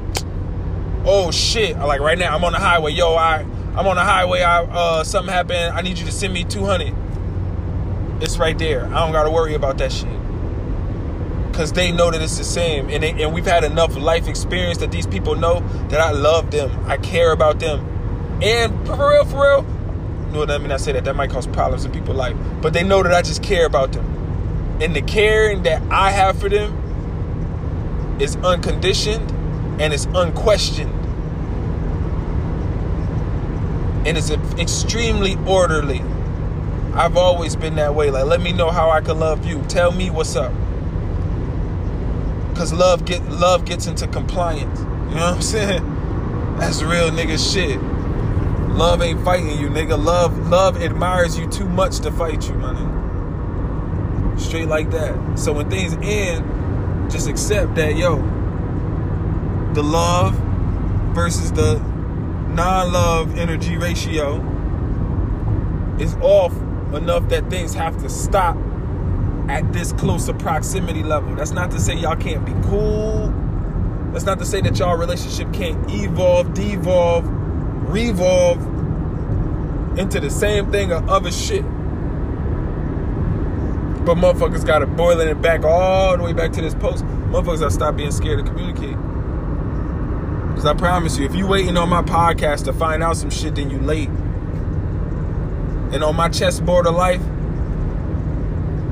[1.04, 2.92] oh shit, like right now I'm on the highway.
[2.92, 3.46] Yo, I
[3.76, 4.42] I'm on the highway.
[4.42, 5.74] I uh something happened.
[5.74, 6.94] I need you to send me 200.
[8.22, 8.86] It's right there.
[8.86, 10.08] I don't got to worry about that shit.
[11.52, 14.78] Cause they know that it's the same, and they, and we've had enough life experience
[14.78, 17.86] that these people know that I love them, I care about them,
[18.42, 19.62] and for real, for real,
[20.32, 22.82] no, I mean I say that that might cause problems in people's life, but they
[22.82, 28.18] know that I just care about them, and the caring that I have for them
[28.18, 29.30] is unconditioned,
[29.80, 30.92] and it's unquestioned.
[34.06, 36.02] And it's extremely orderly.
[36.94, 38.10] I've always been that way.
[38.10, 39.62] Like, let me know how I can love you.
[39.62, 40.52] Tell me what's up.
[42.54, 44.78] Cause love get love gets into compliance.
[44.80, 46.56] You know what I'm saying?
[46.58, 47.80] That's real nigga shit.
[48.76, 50.02] Love ain't fighting you, nigga.
[50.02, 54.36] Love love admires you too much to fight you, my.
[54.36, 55.38] Straight like that.
[55.38, 58.16] So when things end, just accept that, yo,
[59.74, 60.34] the love
[61.14, 61.78] versus the
[62.54, 64.36] non-love energy ratio
[65.98, 66.54] is off
[66.94, 68.56] enough that things have to stop
[69.48, 71.34] at this closer proximity level.
[71.34, 73.28] That's not to say y'all can't be cool.
[74.12, 77.24] That's not to say that y'all relationship can't evolve, devolve,
[77.88, 78.58] revolve
[79.98, 81.64] into the same thing or other shit.
[84.04, 87.04] But motherfuckers gotta boil it back all the way back to this post.
[87.04, 88.96] Motherfuckers gotta stop being scared to communicate.
[90.62, 93.56] Cause I promise you, if you waiting on my podcast to find out some shit,
[93.56, 94.08] then you late.
[95.90, 97.20] And on my chessboard of life,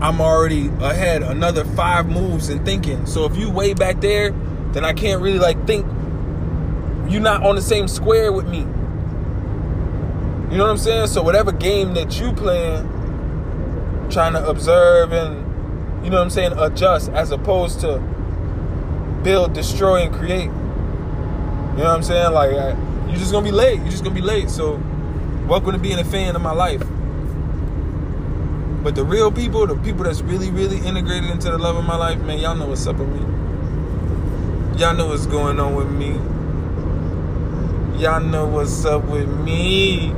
[0.03, 3.07] I'm already ahead another five moves in thinking.
[3.07, 4.33] So if you way back there,
[4.73, 5.87] then I can't really like think
[7.09, 8.59] you're not on the same square with me.
[10.51, 11.07] You know what I'm saying?
[11.07, 12.83] So whatever game that you playing,
[14.11, 18.01] trying to observe and you know what I'm saying, adjust as opposed to
[19.23, 20.51] build, destroy, and create.
[21.71, 22.33] You know what I'm saying?
[22.33, 22.51] Like
[23.09, 23.79] you're just gonna be late.
[23.81, 24.51] You're just gonna be late.
[24.51, 24.81] So
[25.47, 26.83] welcome to being a fan of my life.
[28.83, 31.97] But the real people, the people that's really, really integrated into the love of my
[31.97, 33.21] life, man, y'all know what's up with me.
[34.79, 36.13] Y'all know what's going on with me.
[38.01, 40.09] Y'all know what's up with me.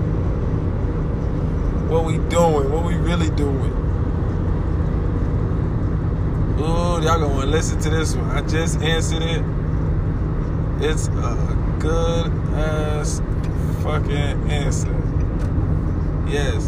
[1.89, 2.71] What we doing?
[2.71, 3.73] What we really doing?
[6.61, 8.31] Ooh, y'all gonna listen to this one.
[8.31, 9.43] I just answered it.
[10.85, 13.21] It's a good ass
[13.85, 14.91] fucking answer.
[16.29, 16.67] Yes.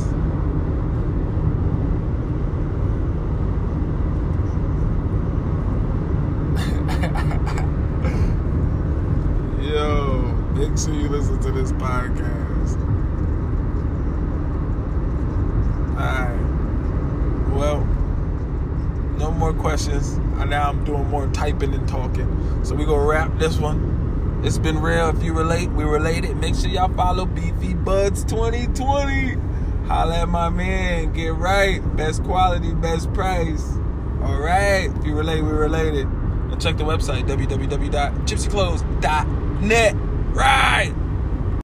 [9.60, 10.22] Yo,
[10.54, 12.76] make sure you listen to this podcast.
[15.98, 16.38] Alright.
[17.52, 17.80] Well,
[19.18, 20.18] no more questions.
[20.55, 22.64] Now I'm doing more typing than talking.
[22.64, 24.40] So we gonna wrap this one.
[24.44, 25.09] It's been real.
[25.09, 26.36] If you relate, we related.
[26.36, 29.36] Make sure y'all follow Beefy Buds 2020.
[29.88, 31.12] Holla at my man.
[31.12, 31.80] Get right.
[31.96, 33.68] Best quality, best price.
[34.22, 34.92] All right.
[34.96, 36.07] If you relate, we related.
[36.07, 39.96] And check the website, www.gypsyclothes.net.
[40.36, 40.94] Right.